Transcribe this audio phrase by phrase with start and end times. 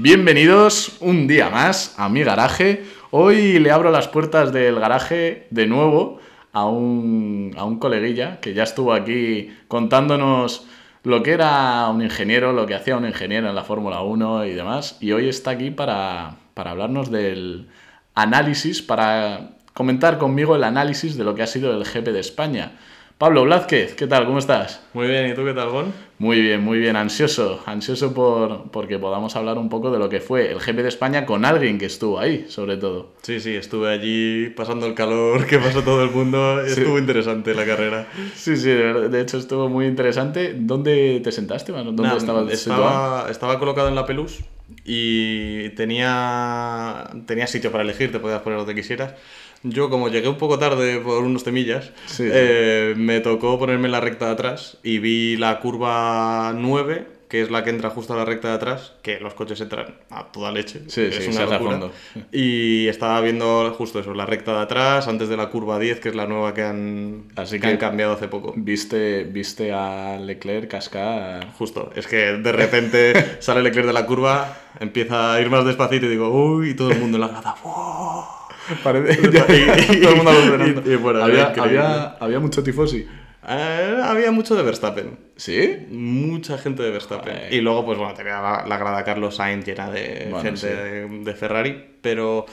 [0.00, 2.84] Bienvenidos un día más a mi garaje.
[3.10, 6.20] Hoy le abro las puertas del garaje de nuevo
[6.52, 10.68] a un, a un coleguilla que ya estuvo aquí contándonos
[11.02, 14.52] lo que era un ingeniero, lo que hacía un ingeniero en la Fórmula 1 y
[14.52, 14.98] demás.
[15.00, 17.66] Y hoy está aquí para, para hablarnos del
[18.14, 22.78] análisis, para comentar conmigo el análisis de lo que ha sido el GP de España.
[23.18, 24.26] Pablo Blázquez, ¿qué tal?
[24.26, 24.80] ¿Cómo estás?
[24.94, 25.92] Muy bien, ¿y tú qué tal, Gon?
[26.18, 30.20] Muy bien, muy bien, ansioso, ansioso por porque podamos hablar un poco de lo que
[30.20, 33.12] fue el GP de España con alguien que estuvo ahí, sobre todo.
[33.22, 37.64] Sí, sí, estuve allí pasando el calor que pasó todo el mundo, estuvo interesante la
[37.64, 38.08] carrera.
[38.34, 40.54] Sí, sí, de, de hecho estuvo muy interesante.
[40.58, 41.70] ¿Dónde te sentaste?
[41.70, 44.40] ¿Dónde Nah, estabas estaba, estaba colocado en la pelús
[44.84, 49.14] y tenía, tenía sitio para elegir, te podías poner donde quisieras.
[49.62, 52.24] Yo, como llegué un poco tarde por unos temillas, Sí.
[52.30, 57.42] eh, me tocó ponerme en la recta de atrás y vi la curva 9, que
[57.42, 60.24] es la que entra justo a la recta de atrás, que los coches entran a
[60.32, 60.82] toda leche.
[60.86, 61.80] Sí, es una locura.
[62.32, 66.08] Y estaba viendo justo eso, la recta de atrás, antes de la curva 10, que
[66.08, 68.54] es la nueva que han, Así que que- han cambiado hace poco.
[68.56, 71.52] Viste, viste a Leclerc cascar.
[71.58, 76.06] Justo, es que de repente sale Leclerc de la curva, empieza a ir más despacito
[76.06, 78.24] y digo, uy, y todo el mundo en la grada, ¡wow!
[78.82, 80.90] Parece Y- y- todo el mundo alucinando.
[80.90, 83.06] y- y bueno, había, había, había mucho tifosi.
[83.50, 85.18] Eh, había mucho de Verstappen.
[85.36, 85.86] ¿Sí?
[85.90, 87.34] Mucha gente de Verstappen.
[87.50, 90.66] Y luego, pues bueno, tenía la, la grada Carlos Sainz llena de Bueno, gente sí.
[90.66, 92.44] de, de Ferrari, pero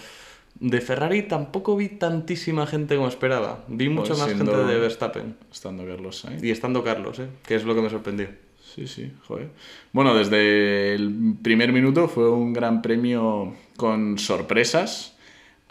[0.58, 3.66] de Ferrari tampoco vi tantísima gente como esperaba.
[3.68, 5.36] Vi mucha Pues más gente de Verstappen.
[5.52, 6.42] Estando Carlos Sainz.
[6.44, 7.28] Y estando Carlos, ¿eh?
[7.46, 8.28] que es lo que me sorprendió.
[8.74, 9.50] Sí, sí, joder.
[9.92, 15.15] Bueno, desde el primer minuto fue un gran premio con sorpresas.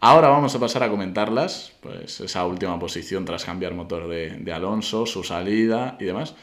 [0.07, 4.53] Ahora vamos a pasar a comentarlas, pues esa última posición tras cambiar motor de, de
[4.53, 6.35] Alonso, su salida y demás.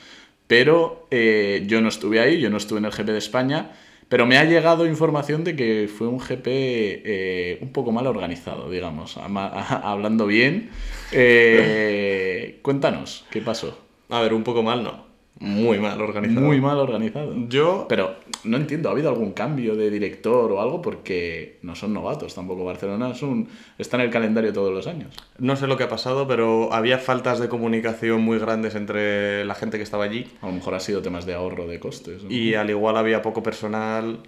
[0.47, 3.71] Pero eh, yo no estuve ahí, yo no estuve en el GP de España,
[4.09, 8.67] pero me ha llegado información de que fue un GP eh, un poco mal organizado,
[8.67, 10.71] digamos, hablando bien.
[11.11, 13.77] Eh, cuéntanos, ¿qué pasó?
[14.09, 15.10] A ver, un poco mal, no.
[15.41, 16.45] Muy mal organizado.
[16.45, 17.33] Muy mal organizado.
[17.47, 20.83] Yo, Pero no entiendo, ¿ha habido algún cambio de director o algo?
[20.83, 22.63] Porque no son novatos tampoco.
[22.63, 23.49] Barcelona es un,
[23.79, 25.15] está en el calendario todos los años.
[25.39, 29.55] No sé lo que ha pasado, pero había faltas de comunicación muy grandes entre la
[29.55, 32.23] gente que estaba allí A lo mejor ha sido temas de ahorro de costes.
[32.23, 32.29] ¿no?
[32.31, 34.19] y al igual había poco personal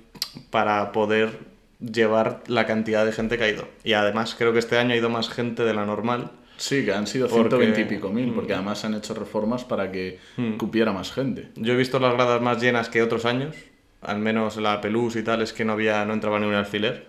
[0.49, 3.67] para poder llevar la cantidad de gente que ha ido.
[3.83, 6.31] Y además creo que este año ha ido más gente de la normal.
[6.63, 9.91] Sí, que han sido Porque- 120 y pico mil, porque además han hecho reformas para
[9.91, 10.17] que
[10.57, 11.49] cupiera más gente.
[11.57, 13.53] Yo he visto las gradas más llenas que otros años,
[14.01, 17.05] al menos la Pelús y tal, es que no había no entraba ni un alfiler.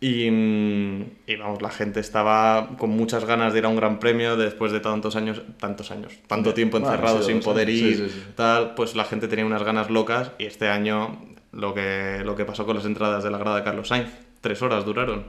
[0.00, 4.00] Y, mm, y vamos, la gente estaba con muchas ganas de ir a un gran
[4.00, 6.54] premio después de tantos años, tantos años, tanto Ya.
[6.54, 8.22] tiempo Bueno, encerrado sin poder ir, Sí, sí, sí.
[8.34, 11.20] tal, pues la gente tenía unas ganas locas y este año
[11.52, 14.08] lo que, lo que pasó con las entradas de la grada Carlos Sainz,
[14.40, 15.24] tres horas duraron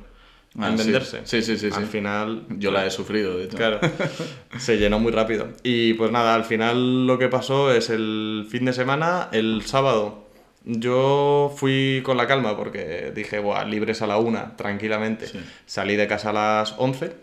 [0.59, 0.84] Ah, en sí.
[0.84, 1.22] venderse.
[1.24, 1.90] Sí, sí, sí, Al sí.
[1.91, 2.46] final...
[2.58, 3.58] Yo la he sufrido, de hecho.
[3.58, 3.80] Claro,
[4.59, 5.47] se llenó muy rápido.
[5.64, 10.28] Y pues nada, al final lo que pasó es el fin de semana, el sábado,
[10.66, 15.28] yo fui con la calma porque dije, Buah, libres a la una, tranquilamente.
[15.28, 15.40] Sí.
[15.66, 17.13] Salí de casa a las 11.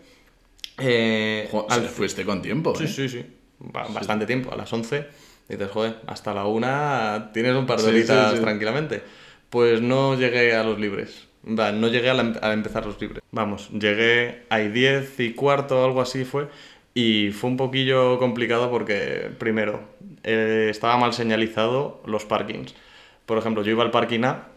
[0.77, 2.87] Eh, Jo, al- fuiste con tiempo, Sí, ¿eh?
[2.87, 3.25] sí, sí.
[3.59, 5.07] Ba- Bastante tiempo, a las 11.
[5.47, 8.39] Dices, joder, hasta la una tienes un par de Sí, sí, horitas sí.
[8.41, 9.01] tranquilamente.
[9.49, 11.27] Pues no llegué a los libres.
[11.45, 13.23] Va, no llegué a, la- a empezar los libres.
[13.31, 16.47] Vamos, llegué a 10 y cuarto algo así fue.
[16.93, 19.81] Y fue un poquillo complicado porque, primero,
[20.23, 22.75] eh, estaba mal señalizado los parkings.
[23.25, 24.47] Por ejemplo, yo iba al parking A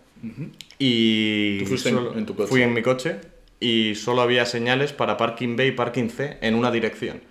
[0.78, 2.48] y Tú fuiste en- solo- en tu coche.
[2.48, 3.20] fui en mi coche
[3.60, 7.22] y solo había señales para parking B y parking C en una dirección.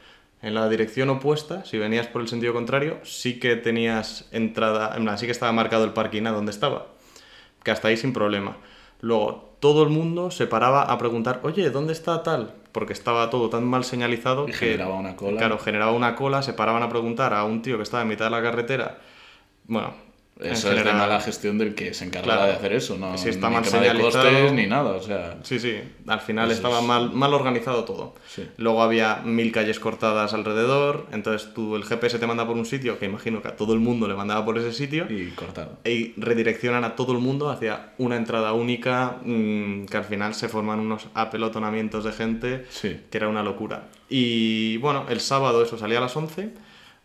[0.41, 5.03] En la dirección opuesta, si venías por el sentido contrario, sí que tenías entrada, en
[5.03, 6.87] plan, sí que estaba marcado el parking A donde estaba,
[7.63, 8.57] que hasta ahí sin problema.
[9.03, 12.53] Luego, todo el mundo se paraba a preguntar, oye, ¿dónde está tal?
[12.71, 14.57] Porque estaba todo tan mal señalizado Y que...
[14.59, 15.37] generaba una cola.
[15.39, 18.23] Claro, generaba una cola, se paraban a preguntar a un tío que estaba en mitad
[18.23, 18.99] de la carretera.
[19.65, 19.93] Bueno,
[20.39, 22.51] Eso es de mala gestión del que se encargaba Claro.
[22.51, 25.37] de hacer eso, no Si está ni mal de costes ni nada, o sea...
[25.43, 25.75] Sí, sí,
[26.07, 28.15] al final estaba es- mal, mal organizado todo.
[28.27, 28.47] Sí.
[28.57, 32.97] Luego había mil calles cortadas alrededor, entonces tú el GPS te manda por un sitio,
[32.97, 35.77] que imagino que a todo el mundo le mandaba por ese sitio, Y cortado.
[35.85, 40.49] y redireccionan a todo el mundo hacia una entrada única, mm, que al final se
[40.49, 42.99] forman unos apelotonamientos de gente, Sí.
[43.09, 43.83] que era una locura.
[44.09, 46.51] Y bueno, el sábado eso salía a las 11,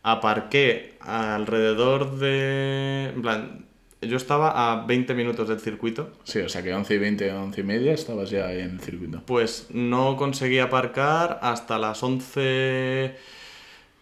[0.02, 3.12] aparqué alrededor de...
[3.14, 3.66] En plan,
[4.00, 7.60] yo estaba a 20 minutos del circuito, Sí, o sea que 11 y 20, 11
[7.60, 9.22] y media estabas ya en el circuito.
[9.26, 13.16] Pues no conseguí aparcar hasta las 11.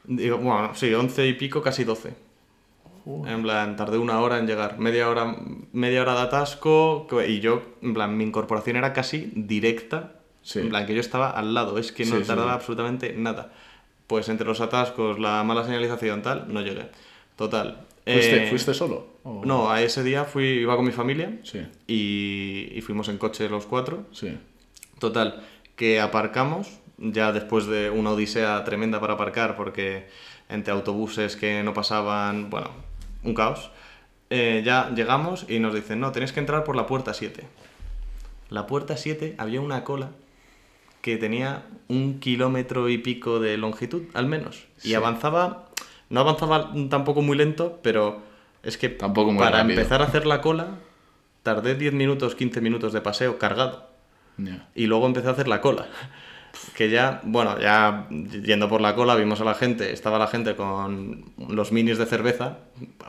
[0.04, 2.26] Digo, bueno, sí, 11 y pico, casi 12.
[3.26, 5.36] En plan, tardé una hora en llegar, media hora,
[5.72, 10.14] media hora de atasco y yo, en plan, mi incorporación era casi directa.
[10.42, 10.58] Sí.
[10.58, 12.56] En plan, que yo estaba al lado, es que no sí, tardaba sí.
[12.56, 13.52] absolutamente nada.
[14.06, 16.88] Pues entre los atascos, la mala señalización, tal, no llegué.
[17.36, 17.84] Total.
[18.04, 19.08] ¿Fuiste, eh, ¿fuiste solo?
[19.24, 23.18] ¿O- No, a ese día fui, iba con mi familia Sí, y, y fuimos en
[23.18, 24.04] coche los cuatro.
[24.12, 24.38] sí.
[25.00, 25.42] Total,
[25.74, 30.06] que aparcamos, ya después de una odisea tremenda para aparcar, porque
[30.48, 32.70] entre autobuses que no pasaban, bueno,
[33.22, 33.70] un caos,
[34.30, 37.44] eh, ya llegamos y nos dicen, no, tenéis que entrar por la puerta 7.
[38.48, 40.10] La puerta 7 había una cola
[41.06, 44.64] que tenía un kilómetro y pico de longitud, al menos.
[44.82, 44.94] Y Sí.
[44.94, 45.66] avanzaba,
[46.10, 48.22] no avanzaba tampoco muy lento, pero
[48.64, 49.78] es que Tampoco muy para rápido.
[49.78, 50.66] empezar a hacer la cola,
[51.44, 53.88] tardé 10 minutos, 15 minutos de paseo cargado
[54.36, 54.66] Ya.
[54.74, 55.86] y luego empecé a hacer la cola.
[56.74, 60.56] Que ya, bueno, ya yendo por la cola vimos a la gente, estaba la gente
[60.56, 62.58] con los minis de cerveza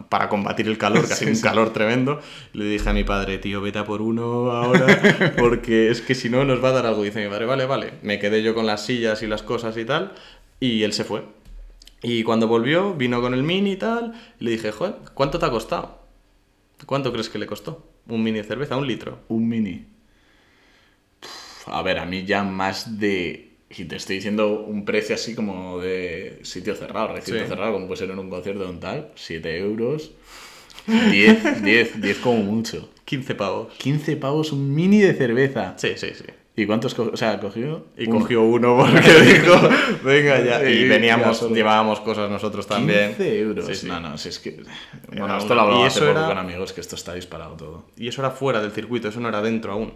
[0.10, 2.22] para combatir el calor, que hacía un calor tremendo.
[2.54, 4.86] Le dije a mi padre, tío, vete a por uno ahora,
[5.38, 7.04] porque es que si no nos va a dar algo.
[7.04, 7.94] Dice mi padre, vale, vale.
[8.04, 10.14] Me quedé yo con las sillas y las cosas y tal,
[10.60, 11.24] y él se fue.
[12.02, 15.46] Y cuando volvió, vino con el mini y tal, y le dije, joder, ¿cuánto te
[15.46, 16.00] ha costado?
[16.86, 17.92] ¿Cuánto crees que le costó?
[18.08, 19.20] Un mini de cerveza, un litro.
[19.28, 19.97] Un mini.
[21.72, 23.44] A ver, a mí ya más de...
[23.70, 27.48] Y te estoy diciendo un precio así como de sitio cerrado, recinto Sí.
[27.48, 29.12] cerrado, como puede ser en un concierto de un tal.
[29.16, 30.12] 7 euros.
[30.88, 32.90] 10, 10, 10 como mucho.
[33.06, 33.74] 15 pavos.
[33.78, 35.74] 15 pavos un mini de cerveza.
[35.78, 36.24] Sí, sí, sí.
[36.56, 37.12] ¿Y cuántos cogió?
[37.14, 37.86] O sea, cogió...
[37.98, 38.20] Y uno.
[38.20, 39.70] cogió uno porque dijo,
[40.04, 40.68] venga ya.
[40.68, 43.10] Y veníamos, llevábamos cosas nosotros también.
[43.10, 43.66] 15 euros.
[43.68, 43.88] Sí, sí.
[43.88, 44.64] No, no, si es que...
[45.10, 47.86] Bueno, esto lo hablaba hace poco era- con amigos, que esto está disparado todo.
[47.98, 49.94] Y eso era fuera del circuito, eso no era dentro aún.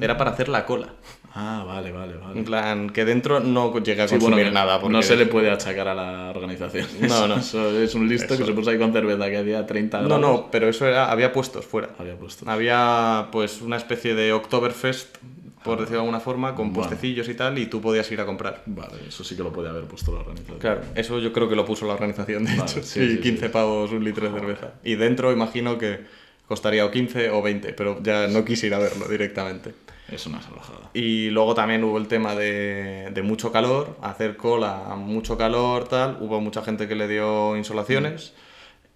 [0.00, 0.88] Era para hacer la cola.
[1.36, 2.38] Ah, vale, vale, vale.
[2.38, 4.80] En plan, que dentro no llegué a Sí, consumir bueno, nada.
[4.80, 6.86] Porque no se le puede achacar a la organización.
[7.08, 7.36] No, no.
[7.36, 10.20] Eso es un listo que se puso ahí con cerveza que hacía 30 No, grados.
[10.22, 11.90] no, pero eso era, había puestos fuera.
[11.98, 12.48] Había puesto.
[12.48, 15.16] Había pues una especie de Oktoberfest,
[15.64, 16.88] por decirlo de alguna forma, con Bueno.
[16.88, 18.62] puestecillos y tal, y tú podías ir a comprar.
[18.66, 20.58] Vale, eso sí que lo podía haber puesto la organización.
[20.60, 22.82] Claro, eso yo creo que lo puso la organización, de Vale, hecho.
[22.84, 23.52] sí, Sí, sí, 15 sí.
[23.52, 24.74] pavos un litro de cerveza.
[24.84, 26.00] Y dentro imagino que
[26.46, 29.74] costaría o 15 o 20, pero ya no quise ir a verlo directamente.
[30.10, 30.90] Es una salvajada.
[30.92, 36.18] Y luego también hubo el tema de, de mucho calor, hacer cola, mucho calor, tal.
[36.20, 38.34] Hubo mucha gente que le dio insolaciones.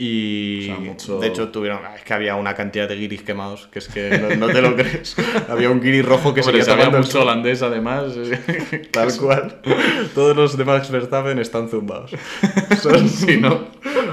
[0.00, 3.66] Y O sea, mucho- de hecho tuvieron, es que había una cantidad de guiris quemados,
[3.72, 5.16] que es que no, no te lo crees.
[5.48, 8.12] había un guiri rojo que Hombre, si había tomando el mucho holandés además.
[8.16, 9.60] eh, Tal cual.
[10.14, 12.12] Todos los de Max Verstappen están zumbados.
[12.80, 13.64] Son, Sí, ¿no?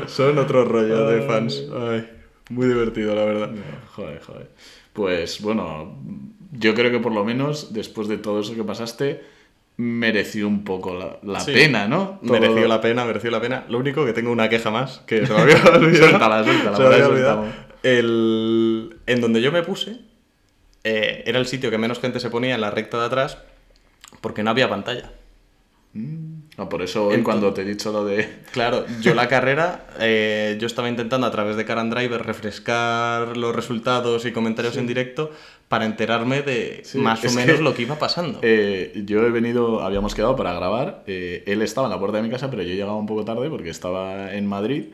[0.07, 1.61] son otro rollo de fans.
[1.77, 2.09] Ay,
[2.49, 3.51] muy divertido, la verdad.
[3.95, 4.49] Joder, joder.
[4.93, 5.97] Pues bueno,
[6.51, 9.23] yo creo que por lo menos después de todo eso que pasaste,
[9.77, 11.51] mereció un poco la, la Sí.
[11.51, 12.19] pena, ¿no?
[12.23, 13.65] Todo- Mereció la pena, mereció la pena.
[13.67, 15.79] Lo único que tengo una queja más, que se me había olvidado.
[15.95, 17.45] Suéltala, suéltala, Se me había olvidado.
[17.83, 18.97] El...
[19.05, 19.99] En donde yo me puse,
[20.85, 23.37] eh, era el sitio que menos gente se ponía en la recta de atrás,
[24.21, 25.11] porque no había pantalla.
[26.57, 28.29] Ah, por eso hoy Entonces- cuando te he dicho lo de...
[28.51, 33.53] Claro, yo la carrera, eh, yo estaba intentando a través de Caran Driver refrescar los
[33.55, 35.31] resultados y comentarios en directo
[35.67, 38.39] para enterarme de Sí, más o menos que- lo que iba pasando.
[38.41, 41.03] Eh, yo he venido, habíamos quedado para grabar.
[41.07, 43.49] eh, él estaba en la puerta de mi casa, pero yo llegaba un poco tarde
[43.49, 44.85] porque estaba en Madrid.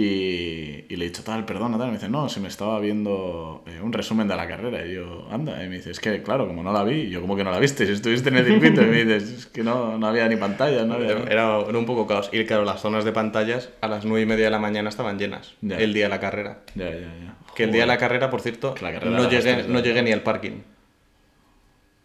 [0.00, 1.88] Y, y le he dicho, tal, perdona, tal.
[1.88, 4.86] Y me dice, no, se me estaba viendo eh, un resumen de la carrera.
[4.86, 5.60] Y yo, anda.
[5.64, 7.50] Y me dice, es que, claro, como no la vi, y yo, como que no
[7.50, 7.84] la viste?
[7.84, 8.80] Si estuviste en el circuito.
[8.80, 11.14] Y me dices, es que no, no había ni pantalla, no había.
[11.24, 12.30] Era, era un poco caos.
[12.32, 15.18] Y claro, las zonas de pantallas a las 9 y media de la mañana estaban
[15.18, 15.56] llenas.
[15.62, 15.78] Ya.
[15.78, 16.60] El día de la carrera.
[16.76, 17.36] Ya, ya, ya.
[17.56, 20.22] Que el día de la carrera, por cierto, carrera no, llegué, no llegué ni al
[20.22, 20.60] parking.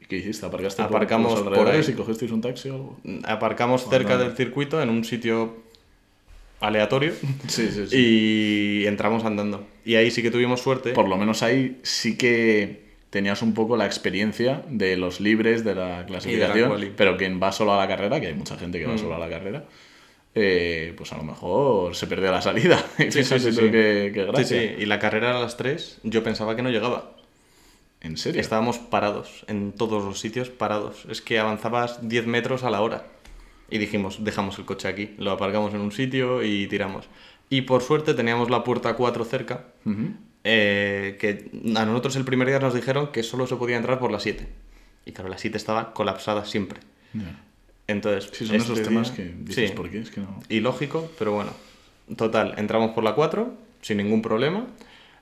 [0.01, 0.47] ¿Y qué hiciste?
[0.47, 1.85] ¿Aparcaste Aparcamos por, ahí.
[1.87, 2.97] y cogisteis un taxi o algo?
[3.27, 5.61] Aparcamos cerca del circuito en un sitio
[6.65, 7.13] aleatorio
[7.47, 7.95] Sí, sí, sí.
[8.83, 9.65] y entramos andando.
[9.85, 10.91] Y ahí sí que tuvimos suerte.
[10.91, 15.75] Por lo menos ahí sí que tenías un poco la experiencia de los libres de
[15.75, 18.93] la clasificación, pero quien va solo a la carrera, que hay mucha gente que va
[18.95, 18.99] Mm.
[18.99, 19.65] solo a la carrera,
[20.35, 22.83] eh, pues a lo mejor se perdió la salida.
[22.97, 23.51] Y Sí, sí,
[24.09, 24.43] gracia.
[24.45, 27.11] sí, y la carrera a las 3 yo pensaba que no llegaba.
[28.01, 28.41] ¿En serio?
[28.41, 31.05] Estábamos parados, en todos los sitios parados.
[31.09, 33.05] Es que avanzabas 10 metros a la hora.
[33.73, 37.07] Y dijimos, dejamos el coche aquí, lo aparcamos en un sitio y tiramos.
[37.49, 39.65] Y por suerte teníamos la puerta 4 cerca,
[40.43, 44.11] eh, que a nosotros el primer día nos dijeron que solo se podía entrar por
[44.11, 44.47] las 7.
[45.07, 46.81] Y claro, la 7 estaba colapsada siempre.
[47.87, 49.75] Entonces, Sí, son este esos temas día- que dices, Sí.
[49.75, 49.99] ¿por qué?
[50.01, 50.39] Es que no...
[50.49, 51.51] ilógico, pero bueno.
[52.15, 54.67] Total, entramos por la 4 sin ningún problema.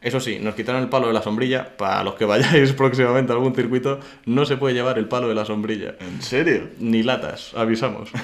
[0.02, 1.78] Eso sí, nos quitaron el palo de la sombrilla.
[1.78, 5.36] Para los que vayáis próximamente a algún circuito, no se puede llevar el palo de
[5.36, 5.96] la sombrilla.
[6.00, 6.70] ¿En serio?
[6.80, 8.10] Ni latas, avisamos.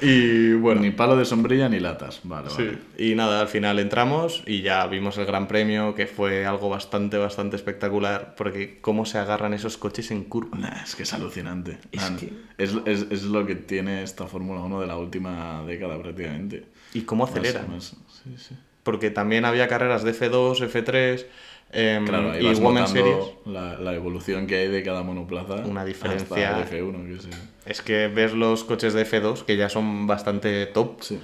[0.00, 2.20] Y bueno, Ni palo de sombrilla ni latas.
[2.22, 2.56] Vale, Sí.
[2.64, 2.78] vale.
[2.98, 7.18] Y nada, al final entramos y ya vimos el Gran Premio, que fue algo bastante,
[7.18, 10.56] bastante espectacular, porque cómo se agarran esos coches en curva.
[10.56, 11.78] Nah, es que es alucinante.
[11.90, 16.00] Es que- es, es- es lo que tiene esta Fórmula 1 de la última década
[16.00, 16.66] prácticamente.
[16.94, 17.64] Y cómo Más- acelera.
[17.68, 18.54] más- sí, sí.
[18.88, 21.26] Porque también había carreras de F2, F3
[21.72, 23.16] em, Claro, ahí y vas Women Series.
[23.44, 25.56] la, la evolución que hay de cada monoplaza.
[25.56, 27.28] Una diferencia- Hasta el F1, que sí.
[27.66, 31.20] Es que ves los coches de F2, que ya son bastante top, Sí.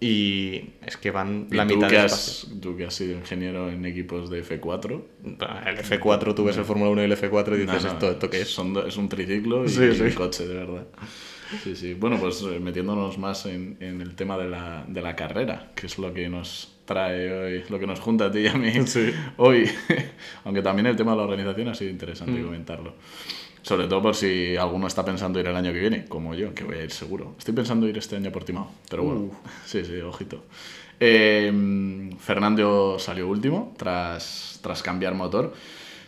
[0.00, 4.28] y es que van la mitad de has, tú que has sido ingeniero en equipos
[4.28, 5.00] de F4.
[5.66, 8.10] El F4, tú ves el Fórmula 1 y el F4 y dices, no, no, ¿esto,
[8.10, 8.48] ¿esto qué es?
[8.48, 10.02] son es un triciclo y, Sí, y sí.
[10.02, 10.86] un coche, de verdad.
[11.62, 11.94] Sí, sí.
[11.94, 15.86] Bueno, pues eh, metiéndonos más en, en el tema de la, de la carrera, que
[15.86, 18.70] es lo que nos trae hoy, lo que nos junta a ti y a mí
[18.86, 19.10] Sí.
[19.38, 19.68] hoy.
[20.44, 21.94] Aunque también el tema de la organización ha sido Mm.
[21.94, 22.94] interesante comentarlo.
[23.62, 26.64] Sobre todo por si alguno está pensando ir el año que viene, como yo, que
[26.64, 27.34] voy a ir seguro.
[27.38, 29.34] Estoy pensando ir este año por Timao, pero bueno, Uh.
[29.66, 30.44] sí, sí, ojito.
[31.00, 35.54] Eh, Fernando salió último tras, tras cambiar motor.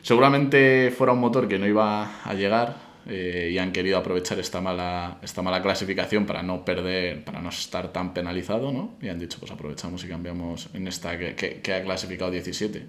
[0.02, 4.60] Seguramente fuera un motor que no iba a llegar eh, y han querido aprovechar esta
[4.60, 8.94] mala, esta mala clasificación para no perder, para no estar tan penalizado, ¿no?
[9.00, 12.86] Y han dicho, pues aprovechamos y cambiamos en esta que, que- que ha clasificado 17.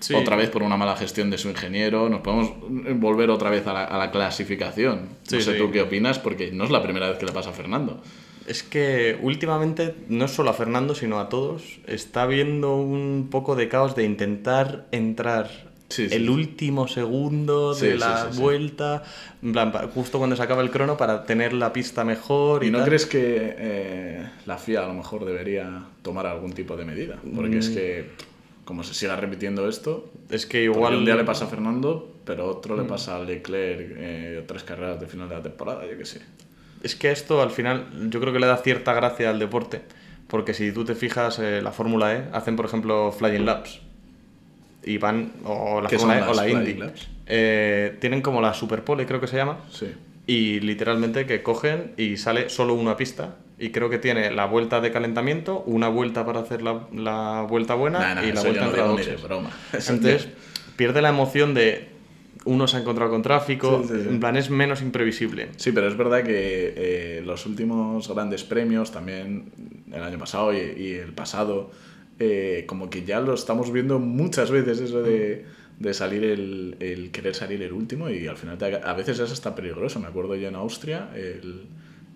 [0.00, 0.12] Sí.
[0.14, 2.52] Otra vez por una mala gestión de su ingeniero, nos podemos
[3.00, 5.08] volver otra vez a la, a la clasificación.
[5.22, 5.58] Sí, no sé sí.
[5.58, 8.02] tú qué opinas, porque no es la primera vez que le pasa a Fernando.
[8.46, 13.68] Es que últimamente, no solo a Fernando, sino a todos, está habiendo un poco de
[13.70, 19.02] caos de intentar entrar Sí, sí, el último segundo de la vuelta,
[19.42, 22.64] en plan, pa- justo cuando se acaba el crono para tener la pista mejor.
[22.64, 22.86] ¿Y, ¿Y no tal.
[22.88, 27.18] crees que eh, la FIA a lo mejor debería tomar algún tipo de medida?
[27.36, 28.10] Porque es que,
[28.64, 32.46] como se siga repitiendo esto, Es que igual un día le pasa a Fernando, pero
[32.48, 36.04] otro le pasa a Leclerc eh, tres carreras de final de la temporada, yo qué
[36.06, 36.20] sé.
[36.82, 39.82] Es que esto al final yo creo que le da cierta gracia al deporte,
[40.26, 43.80] porque si tú te fijas, eh, la Fórmula E hacen, por ejemplo, Flying Laps.
[44.86, 46.86] Y van, o la ¿Qué Fórmula son o la.
[46.86, 47.08] Laps?
[47.26, 49.58] Eh, tienen como la Superpole, creo que se llama.
[49.70, 49.86] Sí.
[50.26, 53.36] Y literalmente que cogen y sale solo una pista.
[53.58, 57.74] Y creo que tiene la vuelta de calentamiento, una vuelta para hacer la, la vuelta
[57.74, 59.50] buena Nah, nah, y la vuelta no entre digo las broma.
[59.72, 60.28] Entonces,
[60.76, 61.88] pierde la emoción de
[62.46, 64.08] uno se ha encontrado con tráfico, Sí, sí, sí.
[64.08, 65.48] en plan es menos imprevisible.
[65.56, 69.50] Sí, pero es verdad que eh, los últimos grandes premios, también
[69.90, 71.70] el año pasado y, y el pasado,
[72.18, 75.44] eh, como que ya lo estamos viendo muchas veces eso de,
[75.78, 79.32] de salir el, el querer salir el último y al final te- a veces es
[79.32, 79.98] hasta peligroso.
[80.00, 81.66] Me acuerdo yo en Austria, el,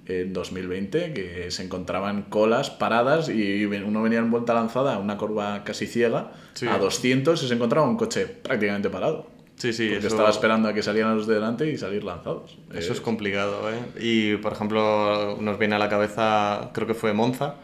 [0.06, 5.16] en 2020, que se encontraban colas paradas y uno venía en vuelta lanzada a una
[5.18, 6.66] curva casi ciega Sí.
[6.66, 9.26] a 200 y se encontraba un coche prácticamente parado.
[9.56, 12.56] Sí, sí, Porque eso, estaba esperando a que salieran los de delante y salir lanzados.
[12.72, 13.68] eso es Eh, complicado.
[13.72, 13.78] ¿eh?
[14.00, 17.56] Y, por ejemplo, nos viene a la cabeza, creo que fue Monza,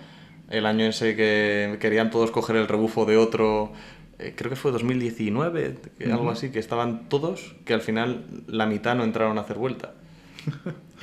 [0.51, 3.73] el año ese que querían todos coger el rebufo de otro,
[4.19, 8.67] eh, creo que fue 2019, que- algo así, que estaban todos, que al final la
[8.67, 9.93] mitad no entraron a hacer vuelta.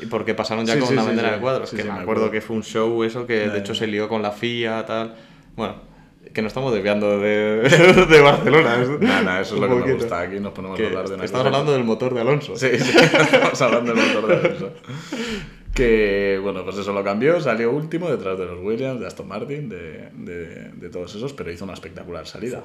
[0.02, 1.36] Y porque pasaron ya Sí, con sí, una bandera sí.
[1.36, 2.32] de cuadros, que me me acuerdo acuerdo.
[2.32, 5.16] que fue un show eso, que de hecho se lió con la FIA, tal.
[5.56, 5.76] Bueno,
[6.34, 7.62] que nos estamos desviando de,
[8.10, 8.78] de Barcelona.
[9.02, 9.98] Nada, nada, eso es lo que me poquito.
[9.98, 10.20] gusta.
[10.22, 12.56] Aquí nos ponemos Que a hablar de una estamos cosa- hablando del motor de Alonso.
[12.56, 14.74] Sí, sí, estamos hablando del motor de Alonso.
[15.74, 19.70] Que, bueno, pues eso lo cambió, salió último detrás de los Williams, de Aston Martin,
[19.70, 22.62] de, de, de todos esos, pero hizo una espectacular salida.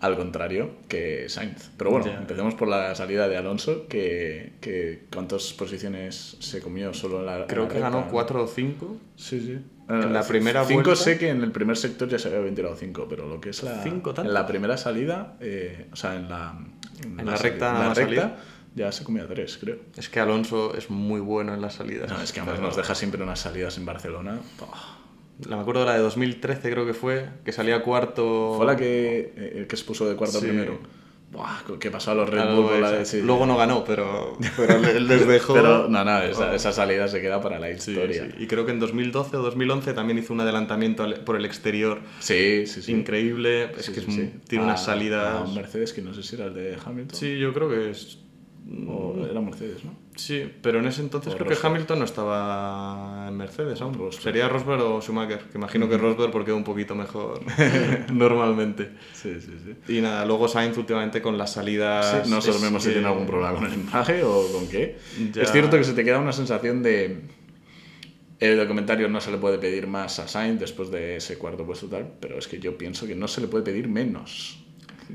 [0.00, 1.70] Al contrario que Sainz.
[1.76, 7.20] Pero bueno, empecemos por la salida de Alonso, que, que ¿cuántas posiciones se comió solo
[7.20, 7.90] en la en Creo la que recta?
[7.90, 8.96] ganó 4 o 5.
[9.14, 9.58] Sí, sí.
[9.88, 12.74] En la primera cinco vuelta- sé que en el primer sector ya se había ventilado
[12.74, 16.28] 5, pero lo que es la, ¿Cinco en la primera salida, eh, o sea, en
[16.28, 16.58] la,
[17.04, 18.36] En la sali- recta en la recta.
[18.74, 19.76] Ya se comía 3, creo.
[19.96, 22.10] Es que Alonso es muy bueno en las salidas.
[22.10, 24.40] No, es que además Pero- nos deja siempre unas salidas en Barcelona.
[25.48, 28.54] La- Me acuerdo de la de 2013, creo que fue, que salía cuarto.
[28.56, 30.46] Fue la que, eh, el que expuso de cuarto Sí.
[30.46, 30.78] primero.
[31.32, 32.82] Buah, ¿Qué pasó a los Red Algo Bull?
[32.82, 35.54] la sí, Luego no ganó, pero, pero le- les dejó.
[35.54, 36.54] Pero no, no, esa, Oh.
[36.54, 38.24] esa salida se queda para la historia.
[38.30, 38.44] sí.
[38.44, 42.66] Y creo que en 2012 o 2011 también hizo un adelantamiento por el exterior Sí,
[42.66, 42.92] sí, sí.
[42.92, 43.72] increíble.
[43.78, 44.06] Es que es
[44.46, 45.48] tiene unas a salidas.
[45.48, 47.18] un Mercedes que no sé si era el de Hamilton.
[47.18, 48.18] Sí, yo creo que es.
[48.88, 49.94] O era Mercedes, ¿no?
[50.14, 51.66] Sí, pero en ese entonces O creo que.
[51.66, 53.94] Hamilton no estaba en Mercedes aún.
[53.94, 54.22] Rosberg.
[54.22, 57.40] Sería Rosberg o Schumacher, que imagino que Rosberg porque un poquito mejor
[58.12, 58.90] normalmente.
[59.12, 59.94] Sí, sí, sí.
[59.96, 62.22] Y nada, luego Sainz últimamente con las salidas.
[62.24, 64.96] Sí, no sabemos si que- tiene algún problema con el empaje o con qué.
[65.32, 65.42] Ya.
[65.42, 67.22] Es cierto que se te queda una sensación de.
[68.38, 71.86] El documentario no se le puede pedir más a Sainz después de ese cuarto puesto
[71.86, 74.61] tal, pero es que yo pienso que no se le puede pedir menos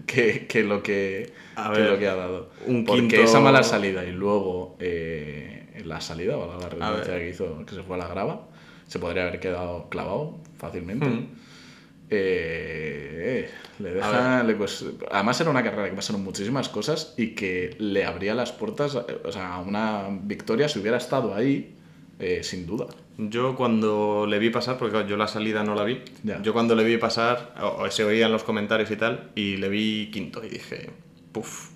[0.05, 2.49] que, que lo, que, A que ver, lo que ha dado.
[2.65, 7.29] un Porque quinto- esa mala salida y luego eh, la salida, o la redundancia que
[7.29, 8.47] hizo, que se fue a la grava,
[8.87, 11.05] se podría haber quedado clavado fácilmente.
[11.07, 11.27] Mm.
[12.09, 13.49] Eh,
[13.79, 18.05] le deja, le pues- además era una carrera que pasaron muchísimas cosas y que le
[18.05, 21.75] abría las puertas o sea, a una victoria si hubiera estado ahí,
[22.19, 22.87] eh, sin duda.
[23.19, 26.41] Yo cuando le vi pasar, porque claro, yo la salida no la vi, Ya.
[26.43, 29.57] yo cuando le vi pasar, o, o se oía en los comentarios y tal, y
[29.57, 30.91] le vi quinto y dije,
[31.31, 31.69] puff.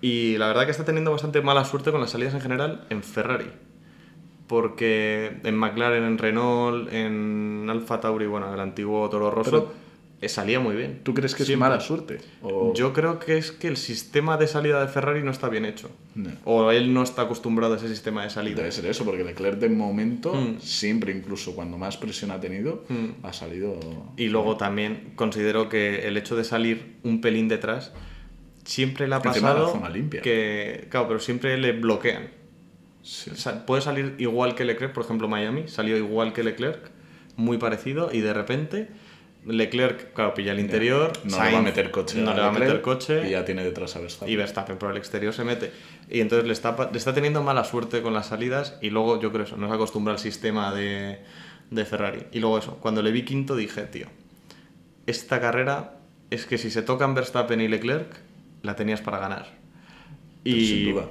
[0.00, 3.02] Y la verdad que está teniendo bastante mala suerte con las salidas en general en
[3.02, 3.46] Ferrari.
[4.46, 9.81] Porque en McLaren, en Renault, en Alfa Tauri, bueno, el antiguo Toro Rosso, Pero-
[10.28, 11.00] salía muy bien.
[11.02, 11.66] ¿Tú crees que Siempre.
[11.66, 12.18] es mala suerte?
[12.42, 15.64] O- Yo creo que es que el sistema de salida de Ferrari no está bien
[15.64, 15.90] hecho.
[16.14, 16.30] No.
[16.44, 18.56] O él no está acostumbrado a ese sistema de salida.
[18.56, 20.60] Debe ser eso, porque Leclerc de momento, Mm.
[20.60, 23.24] siempre, incluso cuando más presión ha tenido, Mm.
[23.24, 23.78] ha salido.
[24.16, 27.92] Y luego también considero que el hecho de salir un pelín detrás
[28.64, 30.22] siempre le ha de la pasado zona limpia.
[30.22, 32.28] que, claro, pero siempre le bloquean.
[33.02, 33.30] Sí.
[33.66, 36.90] Puede salir igual que Leclerc, por ejemplo, Miami salió igual que Leclerc,
[37.34, 38.88] muy parecido, y de repente
[39.44, 42.20] Leclerc, claro, pilla el interior, No le va a meter coche.
[42.20, 44.32] no a le va a meter coche, Y ya tiene detrás a Verstappen.
[44.32, 45.72] y Verstappen por el exterior se mete.
[46.08, 49.32] Y entonces le está, le está teniendo mala suerte con las salidas y luego yo
[49.32, 51.18] creo eso, no se acostumbra al sistema de,
[51.70, 52.26] de Ferrari.
[52.30, 54.06] Y luego eso, cuando le vi quinto dije, tío,
[55.06, 55.94] esta carrera
[56.30, 58.14] es que si se tocan Verstappen y Leclerc,
[58.62, 59.46] la tenías para ganar.
[60.44, 61.06] Pero Y sin duda.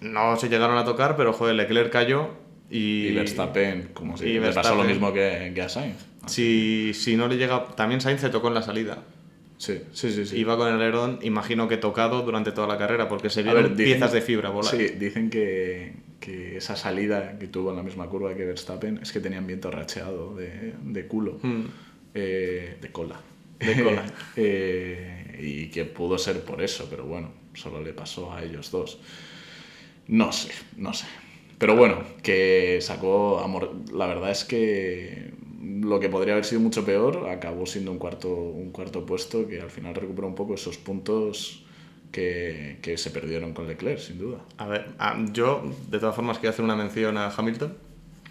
[0.00, 2.30] no se llegaron a tocar, pero joder, Leclerc cayó
[2.70, 3.06] y...
[3.06, 6.07] Y Verstappen, como si y le pasó lo mismo que, que a Sainz.
[6.28, 7.64] Si, si no le llega...
[7.76, 9.02] También Sainz se tocó en la salida.
[9.56, 10.24] Sí, sí, sí.
[10.24, 10.36] sí.
[10.38, 13.72] Iba con el alerón, imagino que tocado durante toda la carrera, porque se vieron ver,
[13.72, 14.70] dicen- piezas de fibra volar.
[14.72, 19.10] Sí, dicen que, que esa salida que tuvo en la misma curva que Verstappen es
[19.10, 21.62] que tenían viento racheado de, de culo, Mm.
[22.14, 23.20] eh, de cola.
[23.58, 24.04] De cola.
[24.36, 28.98] Eh, y que pudo ser por eso, pero bueno, solo le pasó a ellos dos.
[30.06, 31.06] No sé, no sé.
[31.58, 33.74] Pero bueno, que sacó amor.
[33.92, 38.28] La verdad es que lo que podría haber sido mucho peor acabó siendo un cuarto,
[38.28, 41.64] un cuarto puesto que al final recuperó un poco esos puntos
[42.12, 44.38] que, que se perdieron con Leclerc, sin duda.
[44.56, 47.74] A ver, ah, yo de todas formas quiero hacer una mención a Hamilton.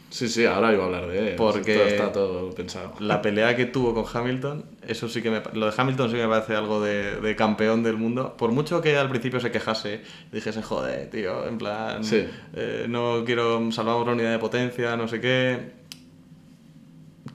[0.10, 1.36] Sí, sí, ahora iba a hablar de él.
[1.36, 2.94] Porque- Todo está todo pensado.
[3.02, 5.42] La pelea que tuvo con Hamilton, eso sí que me...
[5.54, 8.36] Lo de Hamilton sí me parece algo de, de campeón del mundo.
[8.38, 10.00] Por mucho que al principio se quejase,
[10.32, 12.26] dijese, joder, tío, en plan, Sí.
[12.56, 15.77] eh, no quiero, salvamos la unidad de potencia, no sé qué.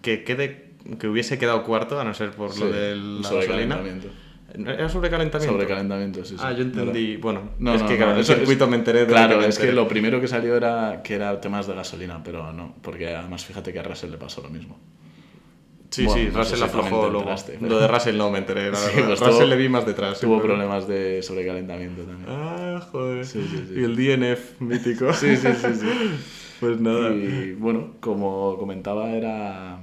[0.01, 3.29] Que quede, que hubiese quedado cuarto, a no ser por lo Sí, de un la
[3.31, 3.77] gasolina.
[3.77, 4.09] sobrecalentamiento.
[4.55, 5.53] ¿Era sobrecalentamiento?
[5.55, 6.43] Sobrecalentamiento, sí, sí.
[6.45, 8.67] Ah, yo entendí, bueno, No, es no, que no, claro, en el eso es- circuito
[8.69, 11.15] me enteré de lo Claro, que me es que lo primero que salió era que
[11.15, 14.51] era temas de gasolina, pero no, porque además fíjate que a Russell le pasó lo
[14.51, 14.79] mismo.
[15.89, 17.35] Sí, Bueno, sí, no Russell aflojó luego.
[17.47, 19.87] pero- Lo de Russell no me enteré, la Sí, pues Russell tuvo- le vi más
[19.87, 20.21] detrás.
[20.21, 22.27] Tuvo problemas de sobrecalentamiento también.
[22.29, 23.25] Ah, joder.
[23.27, 23.75] Sí, sí, sí.
[23.81, 25.13] Y el DNF mítico.
[25.15, 25.87] Sí, sí, sí, sí.
[26.63, 27.11] Pues nada.
[27.13, 29.81] Y bueno, como comentaba, era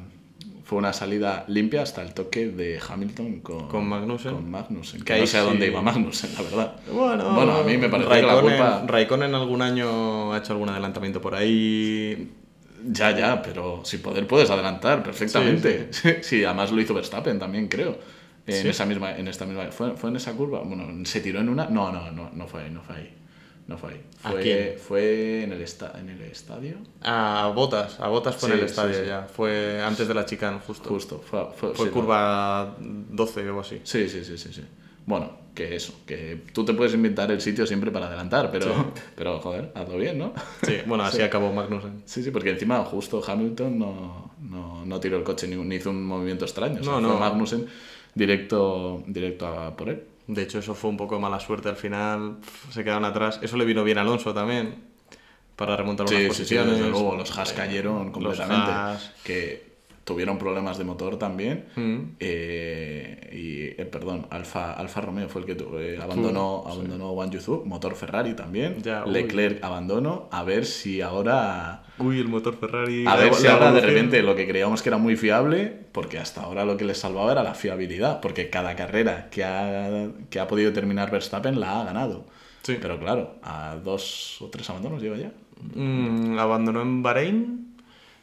[0.63, 4.33] fue una salida limpia hasta el toque de Hamilton con, Con Magnussen.
[4.35, 5.71] Con Magnussen, que, ahí no sé a dónde sí.
[5.71, 6.75] iba Magnussen, la verdad.
[6.89, 8.83] Bueno, Bueno, a mí me parece que la Raikkonen- culpa...
[8.87, 12.31] Raikkonen algún año ha hecho algún adelantamiento por ahí.
[12.87, 15.89] Ya, ya, pero sin poder puedes adelantar perfectamente.
[16.21, 17.97] Sí, además lo hizo Verstappen también, creo.
[18.47, 18.69] En ¿Sí?
[18.69, 20.61] esa misma, en esta misma, ¿fue, fue en esa curva.
[20.61, 21.65] Bueno, se tiró en una.
[21.65, 23.13] No, no, no, no fue ahí, no fue ahí.
[23.69, 24.01] No fue ahí.
[24.23, 24.73] ¿A Fue, quién?
[24.79, 26.77] fue en el esta, en el estadio.
[27.03, 29.05] A Botas, a Botas fue en el estadio sí.
[29.05, 29.27] ya.
[29.31, 30.89] Fue antes de la chicane, justo.
[30.89, 33.79] Justo, fue, fue, Fue curva 12 o algo así.
[33.83, 34.63] Sí, sí, sí, sí, sí.
[35.05, 39.39] Bueno, que eso, que tú te puedes inventar el sitio siempre para adelantar, pero, pero
[39.39, 40.33] joder, hazlo bien, ¿no?
[40.63, 41.23] Sí, bueno, así Sí.
[41.23, 42.01] acabó Magnussen.
[42.05, 45.91] Sí, sí, porque encima justo Hamilton no, no, no tiró el coche ni, ni hizo
[45.91, 46.81] un movimiento extraño.
[46.81, 47.19] o sea, No, fue no.
[47.19, 47.67] Magnussen
[48.15, 50.03] directo, directo a por él.
[50.29, 52.37] De hecho, eso fue un poco mala suerte al final.
[52.71, 53.39] Se quedaron atrás.
[53.41, 54.83] Eso le vino bien a Alonso también.
[55.55, 56.77] Para remontar unas Sí, sí, posiciones.
[56.77, 58.71] desde luego, los Haas Eh, cayeron los completamente.
[58.71, 59.11] Haas.
[59.23, 59.68] Que
[60.09, 61.65] tuvieron problemas de motor también.
[61.75, 62.15] Mm.
[62.19, 67.61] Eh, y, eh, perdón, Alfa, Alfa Romeo fue el que eh, abandonó, abandonó Wang Yuzu,
[67.63, 68.81] motor Ferrari también.
[68.81, 69.05] Ya.
[69.05, 70.27] Leclerc abandonó.
[70.31, 71.83] A ver si ahora.
[71.99, 73.05] Uy, el motor Ferrari.
[73.05, 76.41] A ver si ahora de repente lo que creíamos que era muy fiable, porque hasta
[76.41, 80.47] ahora lo que les salvaba era la fiabilidad, porque cada carrera que ha, que ha
[80.47, 82.25] podido terminar Verstappen la ha ganado.
[82.63, 82.79] Sí.
[82.81, 85.31] Pero claro, a dos o tres abandonos lleva ya.
[85.75, 87.68] Mm, abandonó en Bahrein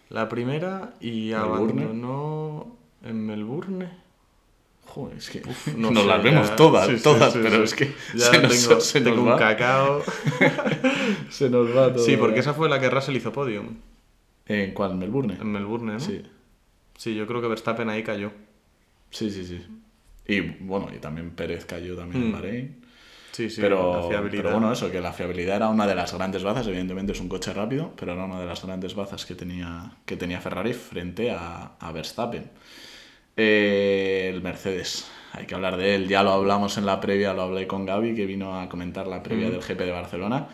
[0.08, 1.82] la primera y Melbourne.
[1.82, 4.06] abandonó en Melbourne.
[4.86, 5.42] Joder, es que
[5.76, 8.66] no nos sé, las vemos todas, sí, todas, sí, pero es que Ya se nos,
[8.66, 9.36] tengo, se tengo nos un va.
[9.36, 10.02] cacao.
[11.30, 12.04] Se nos va todo.
[12.04, 13.76] Sí, porque esa fue la que Russell hizo podium.
[14.46, 14.96] ¿En cuál?
[14.96, 15.36] ¿Melbourne?
[15.40, 16.00] En Melbourne, ¿no?
[16.00, 16.22] Sí,
[16.96, 18.30] Sí, yo creo que Verstappen ahí cayó.
[19.10, 19.60] sí, sí, sí.
[20.28, 22.32] Y bueno, y también Pérez cayó también en Mm.
[22.32, 22.76] Bahrein.
[23.36, 24.44] Sí, sí, pero, la fiabilidad.
[24.44, 26.68] pero bueno, eso, que la fiabilidad era una de las grandes bazas.
[26.68, 30.16] Evidentemente es un coche rápido, pero era una de las grandes bazas que tenía, que
[30.16, 32.50] tenía Ferrari frente a, a Verstappen.
[33.36, 36.08] Eh, el Mercedes, hay que hablar de él.
[36.08, 39.22] Ya lo hablamos en la previa, lo hablé con Gaby, que vino a comentar la
[39.22, 40.48] previa del GP de Barcelona.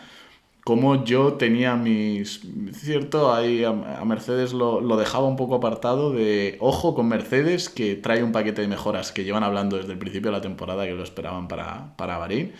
[0.63, 2.41] Como yo tenía mis.
[2.73, 6.55] Cierto, ahí a, a Mercedes lo, lo dejaba un poco apartado de.
[6.61, 10.31] Ojo con Mercedes, que trae un paquete de mejoras que llevan hablando desde el principio
[10.31, 12.53] de la temporada, que lo esperaban para, para Bahrein.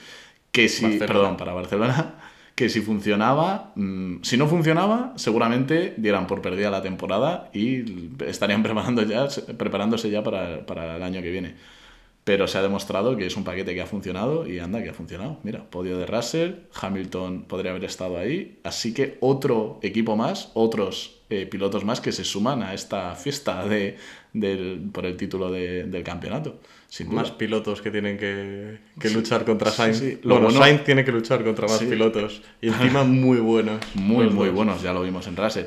[0.52, 0.84] Que si.
[0.84, 1.08] Barcelona.
[1.08, 2.16] Perdón, para Barcelona.
[2.56, 3.72] Que si funcionaba.
[3.76, 10.12] mm, si no funcionaba, seguramente dieran por perdida la temporada y estarían preparando ya, preparándose
[10.12, 11.56] ya para, para el año que viene
[12.24, 14.94] pero se ha demostrado que es un paquete que ha funcionado y anda, que ha
[14.94, 15.40] funcionado.
[15.44, 21.20] Mira, podio de Russell, Hamilton podría haber estado ahí, así que otro equipo más, otros
[21.30, 23.98] eh, pilotos más que se suman a esta fiesta de,
[24.34, 26.60] del- por el título de- del campeonato.
[26.88, 27.22] Sin duda.
[27.24, 29.98] Más pilotos que tienen que, que luchar contra Sainz.
[29.98, 30.20] sí.
[30.24, 32.42] Lo Bueno, bueno- Sainz tiene que luchar contra más pilotos.
[32.62, 33.82] Y encima muy buenos.
[33.96, 35.66] Muy, muy buenos, ya lo vimos en Russell.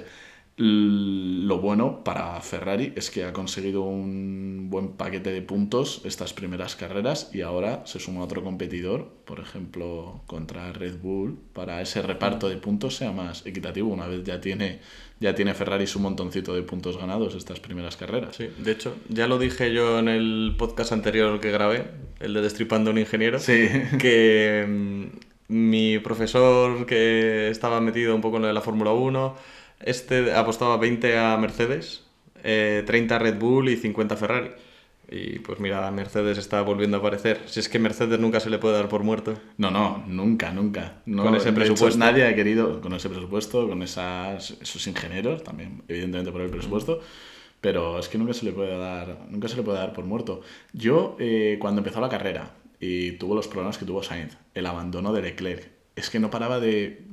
[0.58, 6.76] Lo bueno para Ferrari es que ha conseguido un buen paquete de puntos estas primeras
[6.76, 12.48] carreras y ahora se suma otro competidor, por ejemplo, contra Red Bull, para ese reparto
[12.48, 13.90] de puntos sea más equitativo.
[13.90, 14.80] Una vez ya tiene,
[15.20, 18.36] ya tiene Ferrari su montoncito de puntos ganados estas primeras carreras.
[18.36, 21.84] Sí, de hecho, ya lo dije yo en el podcast anterior que grabé,
[22.18, 23.68] el de Destripando a un ingeniero, Sí.
[24.00, 25.04] que mm,
[25.48, 29.36] mi profesor que estaba metido un poco en lo de la Fórmula 1,
[29.80, 32.04] este apostaba 20 a Mercedes,
[32.42, 34.50] eh, 30 a Red Bull y 50 a Ferrari.
[35.08, 37.40] Y pues mira, Mercedes está volviendo a aparecer.
[37.46, 39.34] Si es que Mercedes nunca se le puede dar por muerto.
[39.56, 41.02] No, no, nunca, nunca.
[41.06, 41.98] No, Con ese hecho, presupuesto.
[41.98, 47.00] nadie ha querido, con ese presupuesto, con esas, esos ingenieros, también, evidentemente por el presupuesto,
[47.60, 50.40] pero es que nunca se le puede dar, nunca se le puede dar por muerto.
[50.72, 55.12] Yo, eh, cuando empezó la carrera y tuvo los problemas que tuvo Sainz, el abandono
[55.12, 57.04] de Leclerc, es que no paraba de.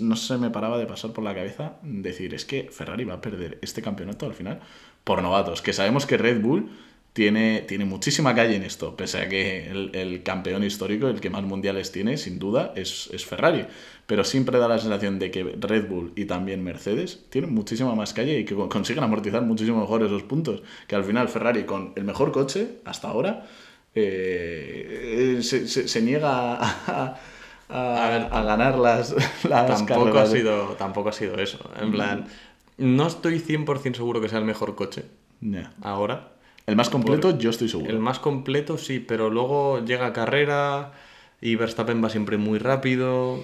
[0.00, 3.20] No se me paraba de pasar por la cabeza decir, es que Ferrari va a
[3.20, 4.60] perder este campeonato al final
[5.04, 6.68] por novatos, que sabemos que Red Bull
[7.12, 11.30] tiene, tiene muchísima calle en esto, pese a que el, el campeón histórico, el que
[11.30, 13.64] más mundiales tiene, sin duda, es, es Ferrari.
[14.06, 18.12] Pero siempre da la sensación de que Red Bull y también Mercedes tienen muchísima más
[18.12, 20.62] calle y que con- consiguen amortizar muchísimo mejor esos puntos.
[20.86, 23.46] Que al final Ferrari, con el mejor coche hasta ahora,
[23.94, 27.18] eh, eh, se, se- se niega a,
[27.68, 29.12] a- A ver, a ganar las,
[29.48, 31.58] las Tampoco ha, carreras de- sido, tampoco ha sido eso.
[31.80, 32.26] En plan,
[32.78, 35.04] no estoy 100% seguro que sea el mejor coche
[35.40, 35.72] Ya.
[35.82, 36.32] ahora.
[36.66, 37.90] El más completo, yo estoy seguro.
[37.90, 40.92] El más completo sí, pero luego llega carrera
[41.40, 43.40] y Verstappen va siempre muy rápido.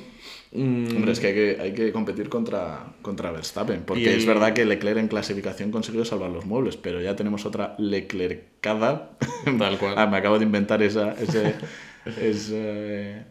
[0.51, 4.27] Mm, Hombre, es que hay que, hay que competir contra, contra Verstappen, porque Y es
[4.27, 9.11] verdad que Leclerc en clasificación consiguió salvar los muebles, pero ya tenemos otra Leclercada.
[9.59, 9.95] Tal cual.
[9.97, 11.55] Ah, me acabo de inventar esa, ese-
[12.21, 13.23] ese-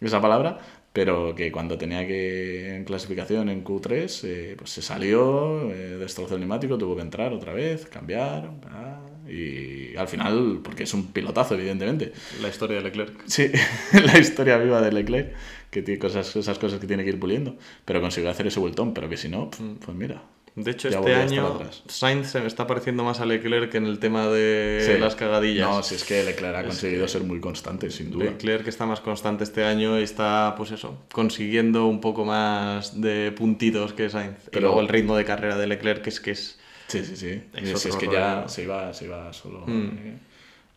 [0.00, 0.58] esa palabra,
[0.92, 6.34] pero que cuando tenía que en clasificación en Q3, eh, pues se salió, eh, destrozó
[6.34, 11.12] el neumático, tuvo que entrar otra vez, cambiar, ah, y al final, porque es un
[11.12, 12.12] pilotazo, evidentemente.
[12.42, 13.22] La historia de Leclerc.
[13.26, 13.50] Sí,
[13.92, 15.32] la historia viva de Leclerc,
[15.70, 18.92] que tiene cosas, esas cosas que tiene que ir puliendo, pero consiguió hacer ese vueltón,
[18.92, 20.22] pero que si no, pf, pues mira.
[20.56, 21.60] De hecho, Ya este año.
[21.86, 24.98] Sainz se me está pareciendo más a Leclerc en el tema de Sí.
[25.00, 25.68] las cagadillas.
[25.68, 28.24] No, si es que Leclerc ha conseguido ser muy constante, sin duda.
[28.24, 33.32] Leclerc está más constante este año y está, pues eso, consiguiendo un poco más de
[33.32, 34.46] puntitos que Sainz.
[34.46, 36.58] y Pero- luego el ritmo de carrera de Leclerc es que es...
[36.88, 37.42] Sí, sí, sí.
[37.54, 39.90] Es si es otro que ya se iba, se iba solo Mm.
[39.98, 40.18] eh,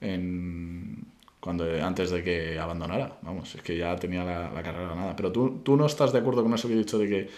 [0.02, 1.06] en,
[1.40, 3.18] cuando, antes de que abandonara.
[3.22, 5.16] Vamos, es que ya tenía la, la carrera ganada.
[5.16, 7.30] Pero tú, tú no estás de acuerdo con eso que he dicho de que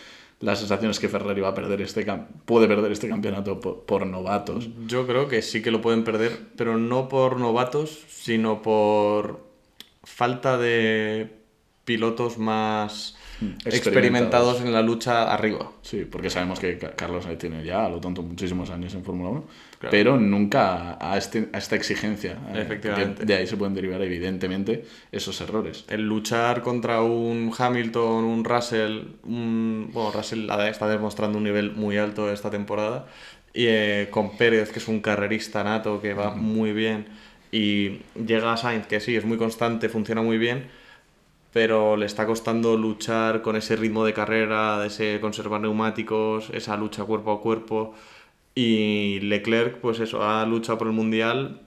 [0.41, 2.05] la sensación es que Ferrari va a perder este
[2.45, 4.69] puede perder este campeonato por, por novatos.
[4.87, 9.39] Yo creo que sí que lo pueden perder, pero no por novatos, sino por
[10.03, 11.29] falta de
[11.85, 13.15] pilotos más
[13.65, 13.75] Experimentados.
[13.77, 15.71] experimentados en la lucha arriba.
[15.81, 19.03] Sí, porque sabemos que Ca- Carlos Sainz tiene ya, a lo tonto, muchísimos años en
[19.03, 19.43] Fórmula 1,
[19.85, 19.91] Claro.
[19.91, 22.37] pero nunca a, este, a esta exigencia.
[22.53, 23.25] eh, Efectivamente.
[23.25, 25.85] De ahí se pueden derivar, evidentemente, esos errores.
[25.87, 29.89] El luchar contra un Hamilton, un Russell, un...
[29.93, 33.05] bueno, Russell está demostrando un nivel muy alto esta temporada,
[33.53, 37.05] y eh, con Pérez, que es un carrerista nato, que va muy bien,
[37.51, 40.67] y llega a Sainz, que sí, es muy constante, funciona muy bien,
[41.53, 46.75] pero le está costando luchar con ese ritmo de carrera, de ese conservar neumáticos, esa
[46.75, 47.93] lucha cuerpo a cuerpo,
[48.55, 51.61] y Leclerc, pues eso, ha luchado por el Mundial,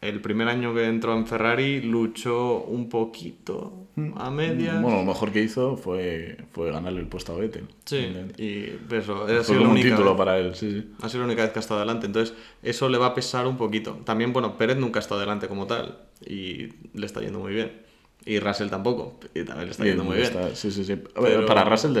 [0.00, 3.74] el primer año que entró en Ferrari luchó un poquito
[4.16, 4.80] a medias.
[4.80, 7.68] Bueno, lo mejor que hizo fue, fue ganarle el puesto a Vettel.
[7.84, 8.08] sí,
[8.38, 10.90] y eso, ha sido, como un título vez, para él, sí, sí.
[11.02, 12.06] ha sido la única vez que ha estado adelante.
[12.06, 13.98] Entonces, eso le va a pesar un poquito.
[14.04, 17.89] También, bueno, Pérez nunca ha estado adelante como tal y le está yendo muy bien.
[18.24, 19.18] Y Russell tampoco.
[19.34, 20.30] Y también le está yendo muy bien.
[20.54, 20.96] Sí, sí, sí.
[21.14, 21.96] Pero- Para Russell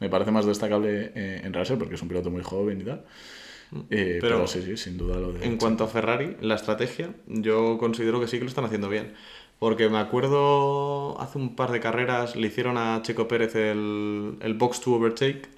[0.00, 3.04] me parece más destacable eh, en Russell porque es un piloto muy joven y tal.
[3.88, 5.46] Eh, pero, Pero- sí, sí, sin duda lo de...
[5.46, 9.14] En cuanto a Ferrari, la estrategia, yo considero que sí que lo están haciendo bien.
[9.58, 14.54] Porque me acuerdo hace un par de carreras le hicieron a Checo Pérez el, el
[14.54, 15.48] box to overtake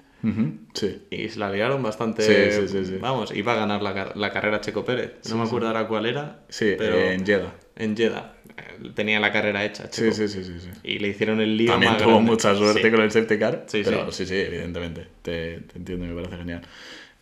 [0.73, 1.03] Sí.
[1.11, 2.23] y se la liaron bastante.
[2.23, 2.97] Sí, sí, sí.
[2.99, 5.13] Vamos, iba a ganar la, la carrera Checo Pérez.
[5.29, 6.45] No me acuerdo ahora cuál era.
[6.49, 7.53] Sí, pero en Jeddah.
[7.75, 8.33] En Jeddah.
[8.57, 10.69] Eh, Tenía la carrera hecha, Sí, sí, sí, sí, sí.
[10.83, 12.31] Y le hicieron el lío También más tuvo grande.
[12.31, 12.91] mucha suerte Sí.
[12.91, 14.25] con el safety car, Sí, pero sí.
[14.25, 15.07] sí, sí, evidentemente.
[15.21, 16.61] Te, te entiendo me parece genial.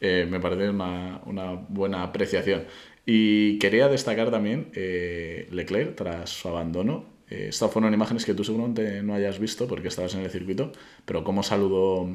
[0.01, 2.63] Eh, me parece una, una buena apreciación.
[3.05, 7.05] Y quería destacar también eh, Leclerc tras su abandono.
[7.29, 10.71] Eh, estas fueron imágenes que tú seguramente no hayas visto porque estabas en el circuito,
[11.05, 12.07] pero cómo saludó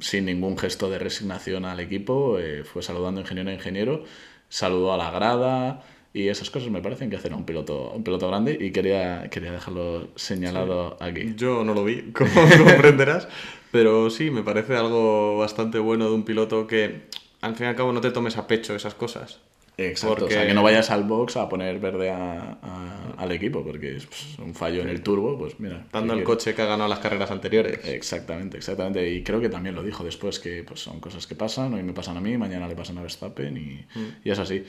[0.00, 4.04] sin ningún gesto de resignación al equipo, eh, fue saludando ingeniero a ingeniero,
[4.48, 5.82] saludó a la grada
[6.14, 9.28] y esas cosas me parecen que hacen a un piloto, un piloto grande y quería,
[9.30, 11.34] quería dejarlo señalado aquí.
[11.36, 12.30] Yo no lo vi, como
[12.64, 13.28] comprenderás,
[13.72, 17.02] pero sí, me parece algo bastante bueno de un piloto que
[17.42, 19.40] al fin y al cabo no te tomes a pecho esas cosas.
[19.76, 23.32] Exacto, o sea, Porque- que no vayas al box a poner verde a- a- al
[23.32, 25.84] equipo, porque es pues, un fallo en el turbo, pues mira.
[25.92, 26.44] Dando ¿qué el quieres?
[26.44, 27.80] coche que ha ganado las carreras anteriores.
[27.84, 29.10] Exactamente, exactamente.
[29.12, 31.92] Y creo que también lo dijo después, que pues, son cosas que pasan, hoy me
[31.92, 33.84] pasan a mí, mañana le pasan a Verstappen y,
[34.24, 34.64] y es así.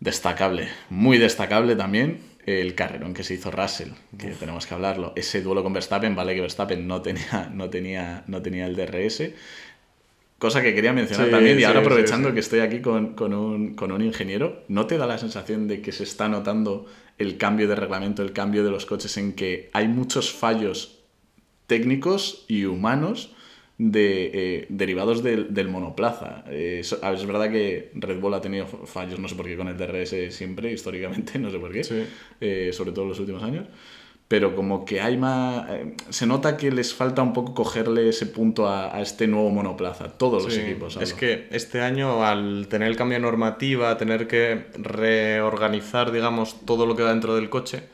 [0.00, 5.12] Destacable, muy destacable también el carrerón que se hizo Russell, que tenemos que hablarlo.
[5.14, 9.24] Ese duelo con Verstappen, vale que Verstappen no tenía, no tenía, no tenía el DRS.
[10.38, 12.34] Cosa que quería mencionar Sí, también, y sí, ahora aprovechando sí.
[12.34, 15.82] que estoy aquí con, con un, con un ingeniero, ¿no te da la sensación de
[15.82, 16.86] que se está notando
[17.18, 21.00] el cambio de reglamento, el cambio de los coches, en que hay muchos fallos
[21.66, 23.34] técnicos y humanos
[23.82, 26.44] de, eh, derivados del, del monoplaza.
[26.48, 29.46] Eh, eso- a ver, es verdad que Red Bull ha tenido fallos, no sé por
[29.46, 32.04] qué, con el DRS siempre, históricamente, no sé por qué, Sí.
[32.42, 33.66] eh, sobre todo en los últimos años.
[34.28, 35.68] Pero como que hay más...
[35.70, 39.50] eh, se nota que les falta un poco cogerle ese punto a, a este nuevo
[39.50, 40.96] monoplaza, todos los Sí, equipos.
[40.98, 41.16] Es hablo.
[41.20, 46.94] que este año, al tener el cambio de normativa, tener que reorganizar, digamos, todo lo
[46.96, 47.84] que va dentro del coche,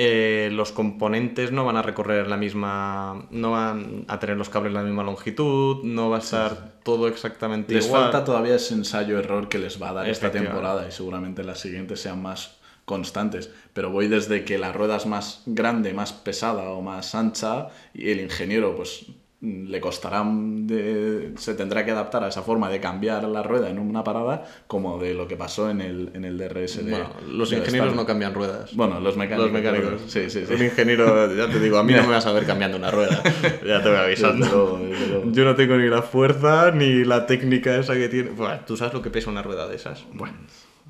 [0.00, 3.26] eh, los componentes no van a recorrer la misma.
[3.30, 7.74] no van a tener los cables la misma longitud, no va a estar todo exactamente
[7.74, 8.02] Les igual.
[8.02, 12.00] falta todavía ese ensayo-error que les va a dar esta temporada y seguramente las siguientes
[12.00, 13.50] sean más constantes.
[13.72, 18.10] Pero voy desde que la rueda es más grande, más pesada o más ancha y
[18.10, 19.06] el ingeniero pues
[19.40, 23.78] le costará, de- se tendrá que adaptar a esa forma de cambiar la rueda en
[23.78, 27.50] una parada como de lo que pasó en el, en el DRS de Bueno, los
[27.50, 28.74] de ingenieros no cambian ruedas.
[28.74, 29.52] Bueno, los mecánicos.
[29.52, 30.02] Los mecánicos.
[30.08, 30.52] Sí, sí, sí.
[30.54, 33.22] Un ingeniero, ya te digo, a mí no me vas a ver cambiando una rueda.
[33.64, 34.80] Ya te voy avisando.
[35.08, 35.30] Luego.
[35.32, 38.30] Yo no tengo ni la fuerza ni la técnica esa que tiene.
[38.30, 40.04] Buah, ¿Tú sabes lo que pesa una rueda de esas?
[40.14, 40.34] Bueno,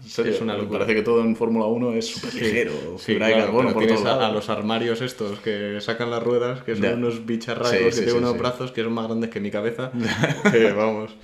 [0.06, 0.78] Es una locura.
[0.80, 2.72] parece que todo en Fórmula 1 es súper ligero.
[2.98, 6.76] Sí, de claro, por tienes a, a los armarios estos que sacan las ruedas, que
[6.76, 8.38] son unos bicharracos Sí, que sí, tienen sí, unos sí.
[8.38, 9.90] brazos que son más grandes que mi cabeza.
[10.52, 11.14] que vamos.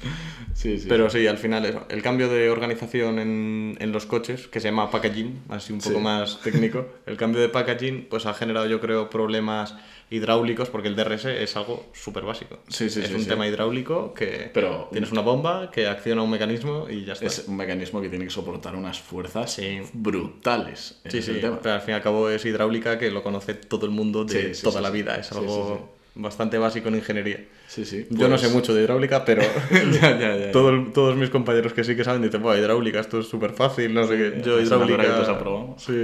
[0.54, 0.86] Sí, sí.
[0.88, 1.84] Pero sí, al final eso.
[1.88, 5.96] El cambio de organización en, en los coches, que se llama packaging, así un poco
[5.96, 6.00] Sí.
[6.02, 9.74] más técnico, el cambio de packaging pues ha generado yo creo problemas
[10.10, 12.58] hidráulicos porque el DRS es algo súper básico.
[12.68, 16.30] Sí, sí, es sí, un tema hidráulico que Pero- tienes una bomba que acciona un
[16.30, 17.26] mecanismo y ya está.
[17.26, 19.80] es un mecanismo que tiene que soportar unas fuerzas Sí.
[19.92, 21.00] brutales.
[21.08, 21.58] Sí, sí, tema.
[21.62, 24.56] pero al fin y al cabo es hidráulica que lo conoce todo el mundo de
[24.62, 25.16] toda la vida.
[25.16, 27.44] Es algo bastante básico en ingeniería.
[27.66, 28.06] Sí, sí.
[28.10, 29.42] Yo no Pues- sé mucho de hidráulica, pero
[30.00, 30.52] ya, ya, ya.
[30.52, 33.92] todo todos mis compañeros que sí que saben dicen, bueno, hidráulica, esto es súper fácil,
[33.94, 34.42] no sé qué.
[34.44, 35.30] Yo hidráulica...
[35.30, 35.82] aprobamos.
[35.82, 36.00] Sí.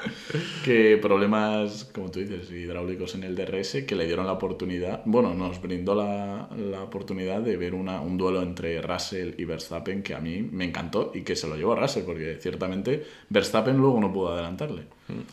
[0.64, 5.34] que problemas, como tú dices, hidráulicos en el DRS que le dieron la oportunidad, bueno,
[5.34, 10.14] nos brindó la, la oportunidad de ver una, un duelo entre Russell y Verstappen que
[10.14, 14.00] a mí me encantó y que se lo llevó a Russell porque ciertamente Verstappen luego
[14.00, 14.82] no pudo adelantarle.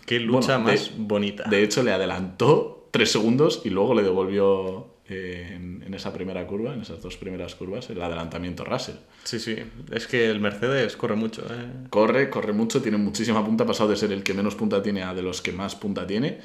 [0.06, 1.44] Qué lucha Bueno, de- más bonita.
[1.50, 6.46] De hecho, le adelantó tres segundos y luego le devolvió eh, en, en esa primera
[6.48, 8.96] curva, en esas dos primeras curvas, el adelantamiento Russell.
[9.24, 9.56] Sí, sí.
[9.92, 11.88] Es que el Mercedes corre mucho, ¿eh?
[11.90, 15.04] Corre, corre mucho, tiene muchísima punta, ha pasado de ser el que menos punta tiene
[15.04, 16.40] a de los que más punta tiene.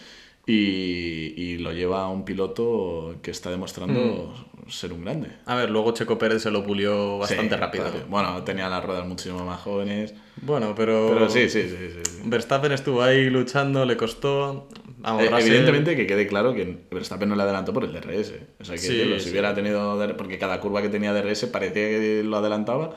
[0.44, 4.34] Y, y lo lleva a un piloto que está demostrando
[4.68, 5.28] ser un grande.
[5.46, 7.84] A ver, luego Checo Pérez se lo pulió bastante Sí, rápido.
[7.84, 8.06] claro.
[8.08, 10.14] Bueno, tenía las ruedas muchísimo más jóvenes.
[10.40, 11.10] Bueno, pero...
[11.12, 11.62] Pero sí, sí.
[11.68, 12.20] sí, sí.
[12.24, 14.68] Verstappen estuvo ahí luchando, le costó...
[15.02, 18.32] Vamos, Eh, Evidentemente que quede claro que Verstappen no le adelantó por el DRS.
[18.60, 19.30] O sea, que Sí, decirlo, si sí.
[19.30, 19.98] hubiera tenido.
[20.16, 22.94] Porque cada curva que tenía DRS parecía que lo adelantaba,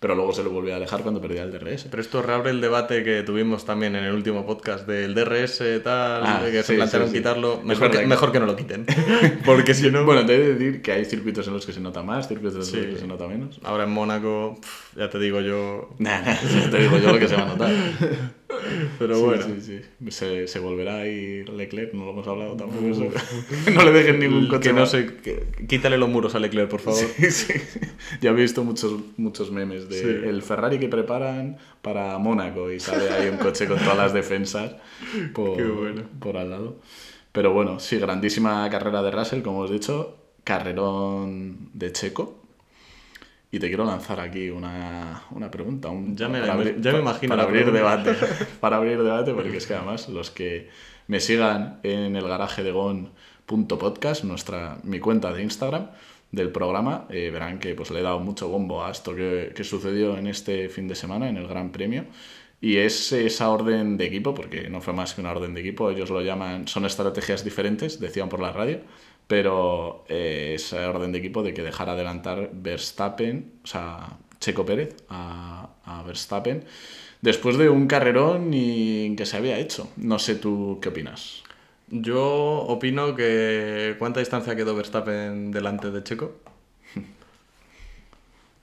[0.00, 1.86] pero luego se lo volvía a alejar cuando perdía el DRS.
[1.90, 6.22] Pero esto reabre el debate que tuvimos también en el último podcast del DRS tal,
[6.24, 7.18] Ah, de que se sí, plantearon sí, sí.
[7.18, 7.60] quitarlo.
[7.64, 8.86] Mejor que, mejor que no lo quiten.
[9.44, 10.04] Porque si no...
[10.04, 12.54] Bueno, te he de decir que hay circuitos en los que se nota más, circuitos
[12.54, 13.58] en los que se nota menos.
[13.64, 14.60] Ahora en Mónaco,
[14.96, 15.90] ya te digo yo...
[15.98, 17.70] Nah, nah, te digo yo lo que se va a notar.
[18.98, 19.42] Pero Sí, bueno.
[19.60, 20.10] sí, sí.
[20.10, 22.86] Se, se volverá ahí Leclerc, no lo hemos hablado tampoco.
[22.86, 23.04] eso.
[23.74, 24.84] no le dejen ningún coche que no
[25.22, 27.00] que- quítale los muros a Leclerc, por favor.
[28.20, 33.10] Ya he visto muchos, muchos memes de el Ferrari que preparan para Mónaco y sale
[33.10, 34.76] ahí un coche con todas las defensas
[35.34, 36.02] por, Qué bueno.
[36.20, 36.76] por al lado.
[37.32, 42.37] Pero bueno, sí, grandísima carrera de Russell, como os he dicho, carrerón de Checo.
[43.50, 45.88] Y te quiero lanzar aquí una, una pregunta.
[45.88, 48.14] un- Ya me para ya me imagino Para abrir debate.
[48.60, 50.68] Para abrir debate, porque es que además los que
[51.06, 55.88] me sigan en el garaje de Gon.podcast, nuestra, mi cuenta de Instagram
[56.30, 59.64] del programa, eh, verán que pues, le he dado mucho bombo a esto que, que
[59.64, 62.04] sucedió en este fin de semana, en el Gran Premio.
[62.60, 65.90] Y es esa orden de equipo, porque no fue más que una orden de equipo,
[65.90, 68.80] ellos lo llaman, son estrategias diferentes, decían por la radio,
[69.28, 74.96] pero eh, esa orden de equipo de que dejara adelantar Verstappen, o sea, Checo Pérez
[75.08, 76.64] a, a Verstappen,
[77.22, 79.90] después de un carrerón y que se había hecho.
[79.96, 81.44] No sé tú qué opinas.
[81.90, 82.24] Yo
[82.68, 83.96] opino que.
[83.98, 86.36] ¿Cuánta distancia quedó Verstappen delante de Checo?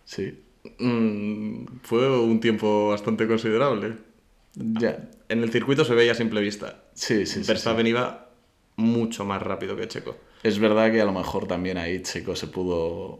[0.05, 0.43] Sí.
[0.79, 3.97] Mm, fue un tiempo bastante considerable.
[4.55, 5.09] Ya.
[5.29, 6.83] En el circuito se veía a simple vista.
[6.93, 8.29] Sí, sí, sí, Verstappen iba
[8.77, 10.15] mucho más rápido que Checo.
[10.45, 13.19] Es verdad que a lo mejor también ahí Checo se pudo...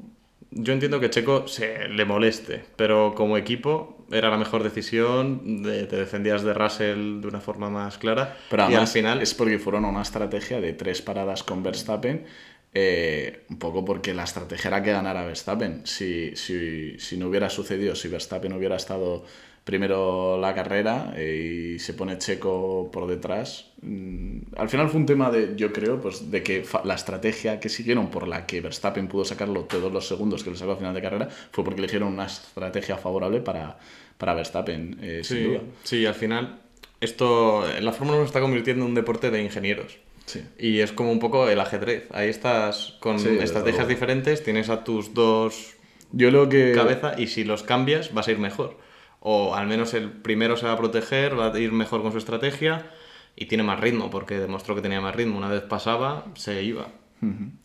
[0.51, 5.85] Yo entiendo que Checo se le moleste, pero como equipo era la mejor decisión, de-
[5.88, 9.57] te defendías de Russell de una forma más clara Pero y al final es porque
[9.59, 12.25] fueron a una estrategia de tres paradas con Verstappen,
[12.73, 15.81] eh, un poco porque la estrategia era que ganara Verstappen.
[15.85, 19.23] Si, si, si no hubiera sucedido, si Verstappen hubiera estado
[19.65, 25.06] primero la carrera eh, y se pone Checo por detrás, mm, al final fue un
[25.08, 29.08] tema de, yo creo, pues de que la estrategia que siguieron por la que Verstappen
[29.10, 32.10] pudo sacarlo todos los segundos que le sacó al final de carrera fue porque eligieron
[32.13, 33.80] una estrategia favorable para,
[34.17, 35.62] para Verstappen, eh, sin sí, duda.
[35.84, 36.62] sí, al final
[37.01, 39.97] esto la Fórmula 1 se está convirtiendo en un deporte de ingenieros.
[40.25, 40.41] Sí.
[40.58, 42.08] Y es como un poco el ajedrez.
[42.12, 45.75] Ahí estás con Sí, estrategias diferentes, tienes a tus dos
[46.12, 46.71] Yo lo que...
[46.73, 48.78] cabeza y si los cambias vas a ir mejor.
[49.27, 52.19] O al menos el primero se va a proteger, va a ir mejor con su
[52.19, 52.91] estrategia
[53.35, 55.35] y tiene más ritmo porque demostró que tenía más ritmo.
[55.39, 56.89] Una vez pasaba, se iba.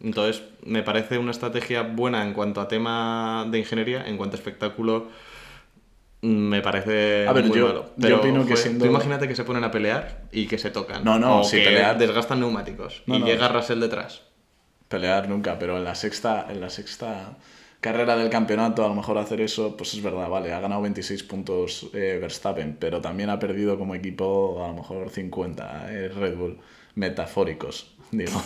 [0.02, 4.38] Entonces, me parece una estrategia buena en cuanto a tema de ingeniería, en cuanto a
[4.38, 5.08] espectáculo,
[6.22, 7.90] me parece A ver, muy yo- malo.
[7.96, 11.04] yo opino que siendo- tú imagínate que se ponen a pelear y que se tocan.
[11.04, 13.26] No, no, o que pelear- desgastan neumáticos No, y no.
[13.26, 14.22] llega Russell detrás.
[14.88, 17.36] pelear nunca, pero en la sexta, en la sexta
[17.80, 21.22] carrera del campeonato, a lo mejor hacer eso, pues es verdad, vale, ha ganado 26
[21.24, 26.36] puntos eh, Verstappen, pero también ha perdido como equipo a lo mejor 50 eh, Red
[26.36, 26.58] Bull,
[26.94, 28.40] metafóricos, digo.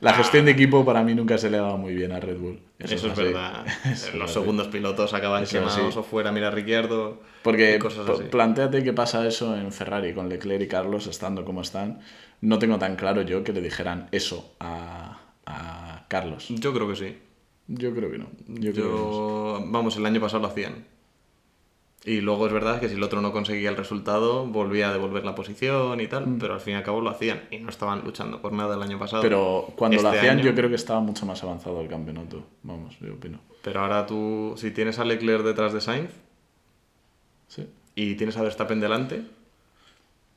[0.00, 2.36] La gestión de equipo para mí nunca se le ha dado muy bien a Red
[2.38, 2.60] Bull.
[2.78, 3.22] Eso, es así.
[3.22, 3.64] verdad.
[3.90, 4.40] Eso Los así.
[4.40, 5.98] segundos pilotos acaban Eso es quemados así.
[5.98, 7.22] o fuera, mira Ricciardo.
[7.42, 8.24] Porque y cosas pl- así.
[8.24, 12.00] plantéate que pasa eso en Ferrari con Leclerc y Carlos estando como están.
[12.42, 16.46] No tengo tan claro yo que le dijeran eso a, a Carlos.
[16.50, 17.16] Yo creo que sí.
[17.68, 18.26] Yo creo que no.
[18.48, 19.58] Yo creo que no.
[19.60, 20.84] Yo, vamos, el año pasado lo hacían.
[22.04, 25.24] Y luego es verdad que si el otro no conseguía el resultado, volvía a devolver
[25.24, 28.02] la posición y tal, pero al fin y al cabo lo hacían y no estaban
[28.04, 29.22] luchando por nada el año pasado.
[29.22, 29.24] Mm.
[29.24, 32.46] Pero cuando lo Este hacían, año- yo creo que estaba mucho más avanzado el campeonato.
[32.62, 33.40] Vamos, yo opino.
[33.62, 36.10] Pero ahora tú, si tienes a Leclerc detrás de Sainz
[37.48, 37.66] Sí.
[37.96, 39.22] y tienes a Verstappen delante,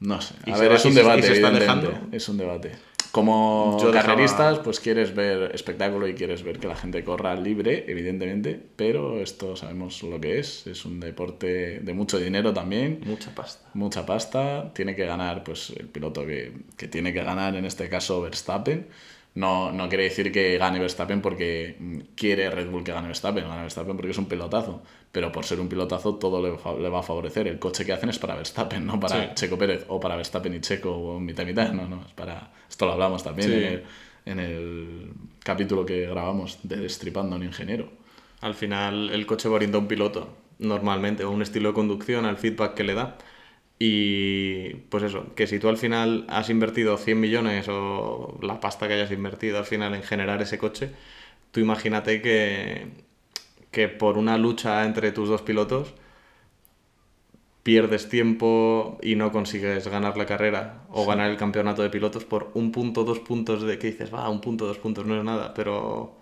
[0.02, 0.34] No sé.
[0.46, 1.22] ¿Y A ver, es un debate.
[1.24, 1.88] se está evidentemente.
[1.90, 2.16] alejando?
[2.16, 2.72] Es un debate.
[3.12, 7.36] Como Yo dejaba- carreristas, pues quieres ver espectáculo y quieres ver que la gente corra
[7.36, 10.68] libre, evidentemente, pero esto sabemos lo que es.
[10.68, 13.02] Es un deporte de mucho dinero también.
[13.06, 13.68] mucha pasta.
[13.74, 17.90] mucha pasta, tiene que ganar pues el piloto que, que tiene que ganar, en este
[17.90, 18.88] caso Verstappen.
[19.36, 23.44] No, no quiere decir que gane Verstappen porque mm, quiere Red Bull que gane Verstappen,
[23.48, 27.04] gana Verstappen porque es un pilotazo, pero por ser un pilotazo todo le, va a
[27.04, 27.48] favorecer.
[27.48, 29.30] El coche que hacen es para Verstappen, no para Sí.
[29.36, 32.52] Checo Pérez o para Verstappen y Checo o mitad y mitad, no, no, es para...
[32.68, 33.56] Esto lo hablamos también Sí.
[33.56, 33.84] en, el,
[34.26, 35.12] en el
[35.44, 37.90] capítulo que grabamos de Destripando a un ingeniero.
[38.42, 42.38] Al final el coche va a un piloto, normalmente, o un estilo de conducción, al
[42.38, 43.18] feedback que le da.
[43.80, 48.88] Y pues eso, que si tú al final has invertido 100 millones o la pasta
[48.88, 50.92] que hayas invertido al final en generar ese coche,
[51.52, 52.88] tú imagínate que,
[53.72, 55.94] que por una lucha entre tus dos pilotos
[57.64, 62.52] pierdes tiempo y no consigues ganar la carrera o ganar el campeonato de pilotos por
[62.54, 65.54] un punto, dos puntos de que dices, va, un punto, dos puntos no es nada,
[65.54, 66.19] pero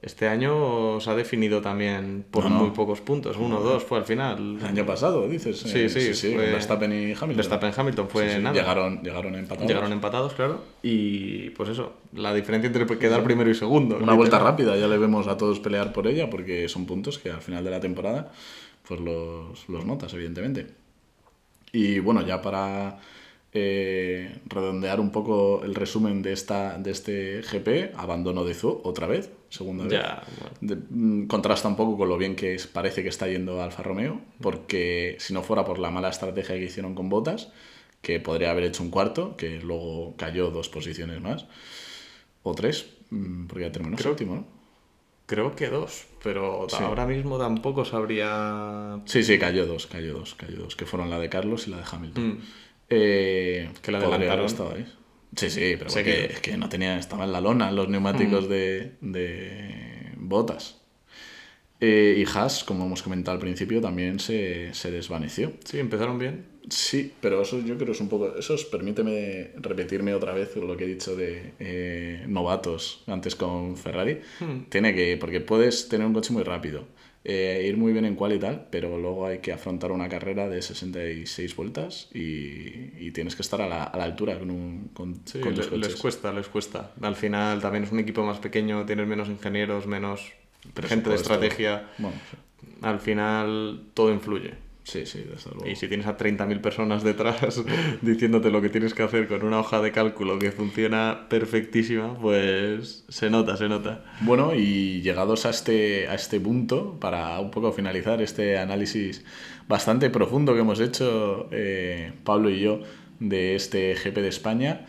[0.00, 2.56] este año se ha definido también por No, no.
[2.60, 4.58] muy pocos puntos, uno o dos fue al final.
[4.60, 5.58] El año pasado, dices.
[5.58, 7.36] Sí, Eh, sí, sí, fue- Verstappen y Hamilton.
[7.36, 8.54] Verstappen Hamilton fue Sí, sí, nada.
[8.54, 9.68] Llegaron, llegaron empatados.
[9.68, 10.60] Llegaron empatados, claro.
[10.84, 13.96] Y pues eso, la diferencia entre quedar primero y segundo.
[14.00, 17.30] Una vuelta rápida, ya le vemos a todos pelear por ella porque son puntos que
[17.30, 18.30] al final de la temporada
[18.86, 20.68] pues los, los notas, evidentemente.
[21.72, 22.98] Y bueno, ya para
[23.60, 29.06] eh, redondear un poco el resumen de, esta, de este GP, abandono de Zoo otra
[29.06, 29.92] vez, segunda vez.
[29.94, 30.56] Ya, bueno.
[30.60, 33.82] De- mm, contrasta un poco con lo bien que es- parece que está yendo Alfa
[33.82, 37.50] Romeo, porque si no fuera por la mala estrategia que hicieron con Botas,
[38.02, 41.46] que podría haber hecho un cuarto, que luego cayó dos posiciones más,
[42.42, 44.58] o tres, mm, porque ya terminó Creo- séptimo, ¿no?
[45.26, 46.76] Creo que dos, pero Sí.
[46.82, 48.98] ahora mismo tampoco sabría...
[49.04, 51.76] Sí, sí, cayó dos, cayó dos, cayó dos, que fueron la de Carlos y la
[51.78, 52.28] de Hamilton.
[52.28, 52.38] Mm.
[52.90, 54.46] Eh, Que la adelantaron.
[54.46, 54.86] estado ahí.
[55.36, 58.46] Sí, sí, pero Sé que- es que no tenía, estaba en la lona los neumáticos
[58.46, 58.48] Mm.
[58.48, 60.80] de, de botas.
[61.80, 65.52] Eh, y Haas, como hemos comentado al principio, también se, se desvaneció.
[65.64, 66.44] Sí, empezaron bien.
[66.70, 68.36] Sí, pero eso yo creo es un poco.
[68.36, 73.76] Eso es, permíteme repetirme otra vez lo que he dicho de eh, novatos antes con
[73.76, 74.18] Ferrari.
[74.40, 74.64] Hmm.
[74.68, 75.16] Tiene que.
[75.18, 76.86] Porque puedes tener un coche muy rápido,
[77.28, 80.48] eh, ir muy bien en cual y tal, pero luego hay que afrontar una carrera
[80.48, 84.88] de 66 vueltas y, y tienes que estar a la, a la altura con, un,
[84.94, 86.92] con, Sí, con tus le- les cuesta, les cuesta.
[87.02, 90.32] Al final también es un equipo más pequeño, tienes menos ingenieros, menos
[90.88, 91.88] gente de estrategia.
[91.98, 92.16] Bueno,
[92.82, 94.54] Al final todo influye.
[94.88, 95.68] Sí, sí, desde luego.
[95.68, 97.62] Y si tienes a 30.000 personas detrás
[98.02, 103.04] diciéndote lo que tienes que hacer con una hoja de cálculo que funciona perfectísima, pues
[103.08, 104.04] se nota, se nota.
[104.20, 109.24] Bueno, y llegados a este, a este punto, para un poco finalizar este análisis
[109.68, 112.80] bastante profundo que hemos hecho eh, Pablo y yo
[113.20, 114.86] de este GP de España,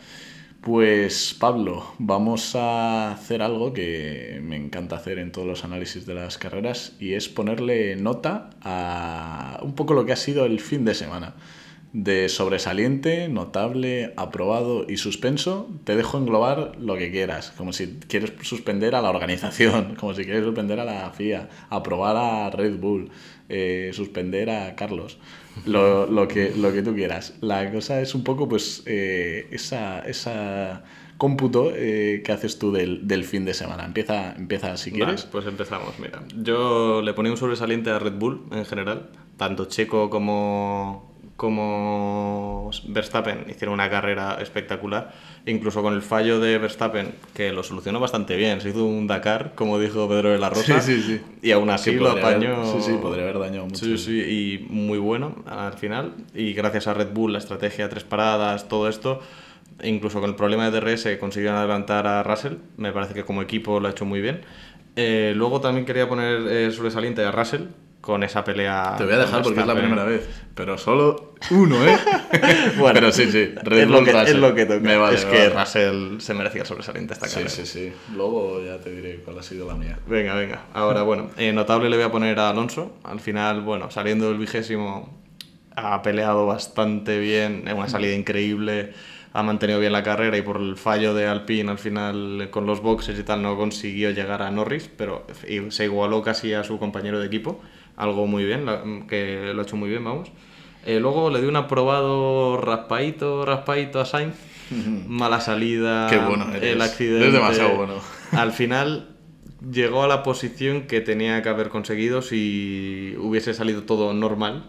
[0.60, 6.14] pues Pablo, vamos a hacer algo que me encanta hacer en todos los análisis de
[6.14, 10.84] las carreras y es ponerle nota a un poco lo que ha sido el fin
[10.84, 11.34] de semana.
[11.92, 17.52] De sobresaliente, notable, aprobado y suspenso, te dejo englobar lo que quieras.
[17.56, 22.16] Como si quieres suspender a la organización, como si quieres suspender a la FIA, aprobar
[22.16, 23.10] a Red Bull,
[23.48, 25.18] eh, suspender a Carlos,
[25.66, 27.34] lo, lo que, lo que tú quieras.
[27.40, 30.84] La cosa es un poco, pues, eh, esa, esa
[31.20, 33.84] cómputo eh, que haces tú del, del fin de semana.
[33.84, 35.22] Empieza, empieza si quieres.
[35.22, 36.22] Vale, pues empezamos, mira.
[36.34, 41.09] Yo le ponía un sobresaliente a Red Bull en general, tanto Checo como,
[41.40, 45.12] como Verstappen hicieron una carrera espectacular,
[45.46, 49.52] incluso con el fallo de Verstappen, que lo solucionó bastante bien, se hizo un Dakar,
[49.54, 51.20] como dijo Pedro de la Rosa, Sí, sí, sí.
[51.42, 52.64] y aún así lo podría haber- apañó.
[52.64, 53.84] sí, sí, podría haber dañado mucho.
[53.84, 56.12] Sí, sí, y muy bueno al final.
[56.34, 59.20] Y gracias a Red Bull, la estrategia, tres paradas, todo esto,
[59.82, 62.54] incluso con el problema de DRS consiguieron adelantar a Russell.
[62.76, 64.40] Me parece que como equipo lo ha hecho muy bien.
[64.96, 67.62] Eh, luego también quería poner eh, sobresaliente a Russell
[68.00, 68.94] con esa pelea.
[68.96, 71.96] Te voy a dejar porque es la primera vez, pero solo uno, ¿eh?
[72.78, 74.80] Bueno, pero sí, sí, Red es, lo que, es lo que toca.
[74.80, 75.60] Me vale, es me que vale.
[75.60, 77.50] Russell se merecía sobresaliente esta Sí, carrera.
[77.50, 77.92] sí, sí.
[78.14, 79.98] Luego ya te diré cuál ha sido la mía.
[80.06, 80.64] Venga, venga.
[80.72, 82.96] Ahora, bueno, eh, notable le voy a poner a Alonso.
[83.04, 85.18] Al final, bueno, saliendo del vigésimo,
[85.76, 88.92] ha peleado bastante bien, es una salida increíble,
[89.32, 92.80] ha mantenido bien la carrera y por el fallo de Alpine al final con los
[92.82, 95.26] boxes y tal no consiguió llegar a Norris, pero
[95.68, 97.60] se igualó casi a su compañero de equipo,
[98.00, 100.30] algo muy bien, la- que lo ha hecho muy bien, vamos.
[100.86, 104.34] Eh, luego le di un aprobado raspadito, raspadito a Sainz.
[105.08, 106.62] Mala salida, Qué bueno eres.
[106.74, 107.20] el accidente.
[107.20, 107.94] Eres demasiado bueno.
[108.32, 109.16] Al final
[109.70, 114.64] llegó a la posición que tenía que haber conseguido si hubiese salido todo normal,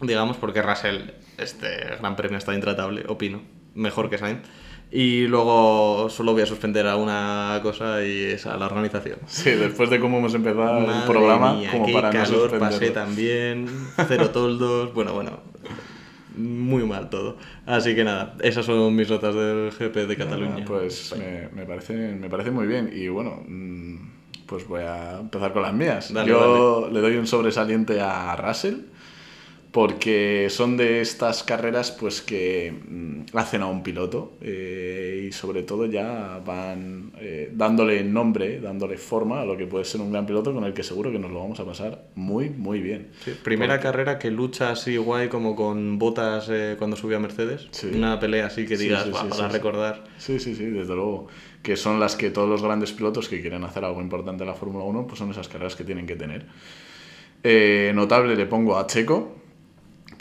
[0.00, 1.68] digamos, porque Russell, este
[2.00, 3.42] gran premio está intratable, opino,
[3.74, 4.40] mejor que Sainz.
[4.94, 9.18] Y luego solo voy a suspender a una cosa y es a la organización.
[9.26, 12.50] Sí, después de cómo hemos empezado el Madre programa, mía, como qué para no calor
[12.50, 12.78] suspenderlo.
[12.78, 13.66] pasé también,
[14.06, 15.40] cero toldos, bueno, bueno,
[16.36, 17.38] muy mal todo.
[17.64, 20.64] Así que nada, esas son mis notas del GP de Cataluña.
[20.66, 22.90] Pues me, me parece, me parece muy bien.
[22.94, 23.96] Y bueno, mm,
[24.46, 26.12] pues voy a empezar con las mías.
[26.12, 28.76] Dale, Yo le doy un sobresaliente a Russell
[29.72, 35.62] porque son de estas carreras pues que mm, hacen a un piloto eh, y sobre
[35.62, 40.26] todo ya van eh, dándole nombre, dándole forma a lo que puede ser un gran
[40.26, 43.08] piloto con el que seguro que nos lo vamos a pasar muy, muy bien.
[43.24, 47.20] Sí, primera Porque- carrera que lucha así guay como con botas eh, cuando subió a
[47.20, 47.68] Mercedes.
[47.70, 47.90] Sí.
[47.94, 50.04] Una pelea así que digas, sí, "Buah, sí, para recordar.
[50.18, 51.28] Sí, sí, sí, desde luego.
[51.62, 54.54] Que son las que todos los grandes pilotos que quieren hacer algo importante en la
[54.54, 56.44] Fórmula 1, pues son esas carreras que tienen que tener.
[57.42, 59.36] Eh, notable le pongo a Checo,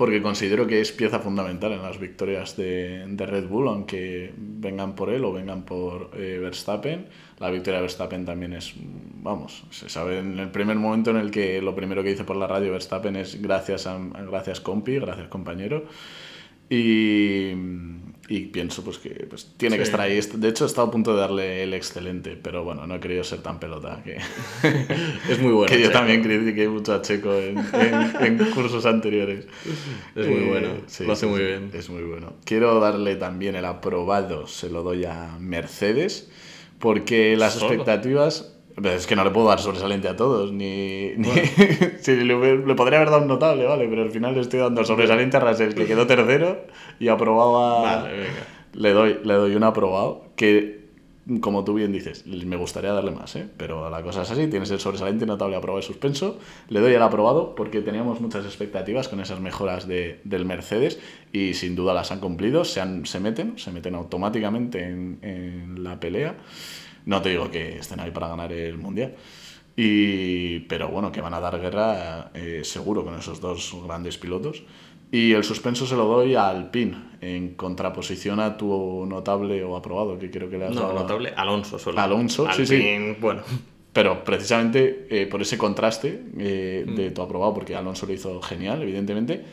[0.01, 4.95] porque considero que es pieza fundamental en las victorias de, de Red Bull, aunque vengan
[4.95, 7.05] por él o vengan por eh, Verstappen.
[7.37, 11.29] La victoria de Verstappen también es, vamos, se sabe en el primer momento en el
[11.29, 15.27] que lo primero que dice por la radio Verstappen es gracias, a, gracias compi, gracias
[15.27, 15.85] compañero.
[16.67, 17.51] Y,
[18.33, 20.19] y pienso pues que pues, tiene que estar ahí.
[20.21, 23.23] De hecho, he estado a punto de darle el excelente, pero bueno, no he querido
[23.25, 24.17] ser tan pelota que,
[25.29, 25.67] Es muy bueno.
[25.67, 25.99] que yo Checo.
[25.99, 29.47] también critiqué mucho a Checo en, en- en cursos anteriores.
[30.15, 31.71] Es muy Eh, bueno, sí, lo hace muy bien.
[31.73, 32.33] Es muy bueno.
[32.45, 36.29] Quiero darle también el aprobado, se lo doy a Mercedes,
[36.79, 37.73] porque las ¿Solo?
[37.73, 38.50] expectativas...
[38.75, 41.11] pero Es que no le puedo dar sobresaliente a todos, ni...
[41.17, 41.29] ni-
[41.99, 42.35] sí, le,
[42.75, 43.87] podría haber dado un notable, ¿vale?
[43.87, 46.65] Pero al final le estoy dando sobresaliente a Russell, que quedó tercero,
[46.99, 47.81] y aprobado a...
[47.81, 48.47] Vale, venga.
[48.73, 50.80] Le doy, le doy un aprobado que,
[51.39, 53.47] como tú bien dices, me gustaría darle más, ¿eh?
[53.57, 56.37] pero la cosa es así, tienes el sobresaliente, notable, aprobado y suspenso.
[56.69, 60.99] Le doy el aprobado porque teníamos muchas expectativas con esas mejoras de, del Mercedes
[61.31, 65.83] y sin duda las han cumplido, se, han- se meten, se meten automáticamente en, en
[65.83, 66.35] la pelea.
[67.05, 69.15] No te digo que estén ahí para ganar el Mundial.
[69.75, 74.63] Y, pero bueno, que van a dar guerra eh, seguro con esos dos grandes pilotos.
[75.11, 80.17] Y el suspenso se lo doy a Alpine, en contraposición a tu notable o aprobado,
[80.17, 80.93] que creo que le has No, dado.
[80.93, 81.99] notable, Alonso solo.
[81.99, 82.75] Alonso, sí, sí.
[82.75, 83.41] Alpine, Bueno,
[83.93, 86.95] Pero precisamente eh, por ese contraste eh, Mm.
[86.95, 89.43] de tu aprobado, porque Alonso lo hizo genial, evidentemente,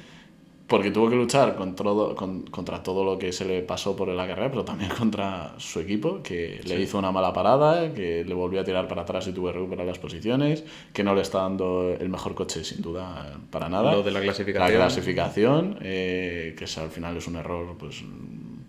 [0.69, 4.07] porque tuvo que luchar con todo- con- contra todo lo que se le pasó por
[4.09, 8.35] la carrera, pero también contra su equipo, que le hizo una mala parada, que le
[8.35, 10.63] volvió a tirar para atrás y tuvo que recuperar las posiciones,
[10.93, 13.93] que no le está dando el mejor coche sin duda para nada.
[13.95, 14.71] Lo de la clasificación.
[14.73, 18.05] La clasificación, eh, que es- al final es un error pues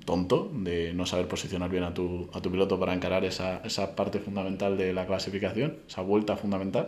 [0.06, 3.96] tonto de no saber posicionar bien a tu, a tu piloto para encarar esa, esa
[3.96, 6.88] parte fundamental de la clasificación, esa vuelta fundamental.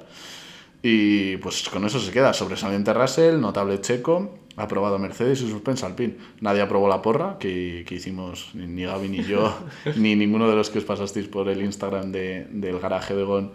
[0.84, 2.34] Y pues con eso se queda.
[2.34, 6.16] Sobresaliente Russell, notable Checo, aprobado Mercedes y suspenso Alpine.
[6.40, 9.56] Nadie aprobó la porra que, que hicimos, ni- Gaby ni yo,
[9.96, 13.52] ni ninguno de los que os pasasteis por el Instagram de, del garaje de Gon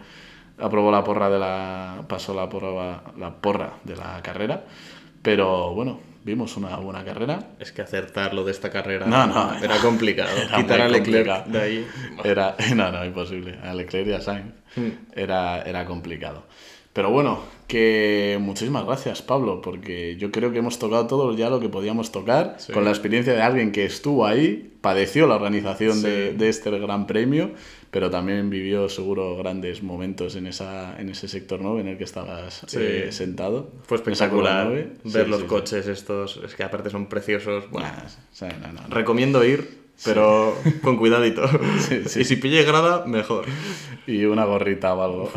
[0.59, 2.03] aprobó la porra de la.
[2.07, 4.63] pasó la porra, la porra de la carrera.
[5.21, 7.49] Pero bueno, vimos una buena carrera.
[7.59, 10.29] es que acertar lo de esta carrera No, no, era complicado.
[10.35, 11.51] era Quitar a Leclerc complicado.
[11.51, 11.87] de ahí.
[12.23, 13.59] Era, no, no, imposible.
[13.61, 14.53] A Leclerc y a Sainz
[15.13, 16.43] era, era complicado.
[16.97, 17.37] Pero bueno,
[17.67, 22.11] que muchísimas gracias, Pablo, porque yo creo que hemos tocado todo ya lo que podíamos
[22.11, 22.73] tocar, Sí.
[22.73, 26.01] con la experiencia de alguien que estuvo ahí, padeció la organización Sí.
[26.07, 27.51] de, de este gran premio,
[27.91, 32.03] pero también vivió seguro grandes momentos en, esa, en ese sector 9 en el que
[32.03, 32.79] estabas Sí.
[32.81, 33.69] eh, sentado.
[33.83, 34.93] Fue espectacular 9.
[35.03, 37.69] ver los coches estos, es que aparte son preciosos.
[37.69, 38.95] Bueno, Nah, no, no, no.
[38.95, 41.43] recomiendo ir, pero con cuidadito.
[41.79, 42.21] Sí, sí.
[42.21, 43.45] Y si pille grada, mejor.
[44.05, 45.31] Y una gorrita o algo.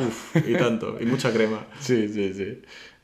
[0.47, 1.67] Y tanto, y mucha crema.
[1.81, 2.63] Sí, sí, sí.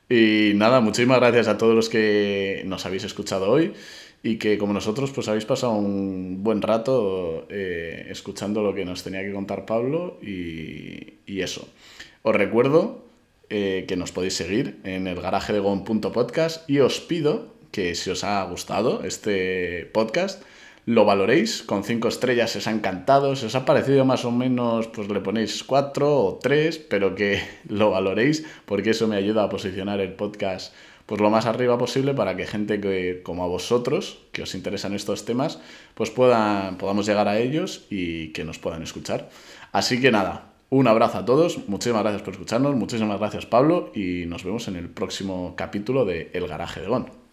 [0.08, 3.72] Y nada, muchísimas gracias a todos los que nos habéis escuchado hoy
[4.22, 9.02] y que como nosotros pues habéis pasado un buen rato eh, escuchando lo que nos
[9.02, 11.68] tenía que contar Pablo y, y eso.
[12.22, 13.04] Os recuerdo
[13.50, 15.62] eh, que nos podéis seguir en el garaje de
[16.66, 20.42] y os pido que si os ha gustado este podcast
[20.86, 24.30] lo valoréis con cinco estrellas, si os ha encantado, si os ha parecido más o
[24.30, 29.42] menos, pues le ponéis cuatro o tres, pero que lo valoréis porque eso me ayuda
[29.42, 30.72] a posicionar el podcast
[31.06, 34.92] pues lo más arriba posible para que gente que, como a vosotros, que os interesan
[34.92, 35.60] estos temas,
[35.94, 39.30] pues puedan, podamos llegar a ellos y que nos puedan escuchar.
[39.70, 44.26] Así que nada, un abrazo a todos, muchísimas gracias por escucharnos, muchísimas gracias Pablo y
[44.26, 47.25] nos vemos en el próximo capítulo de El Garaje de Gon.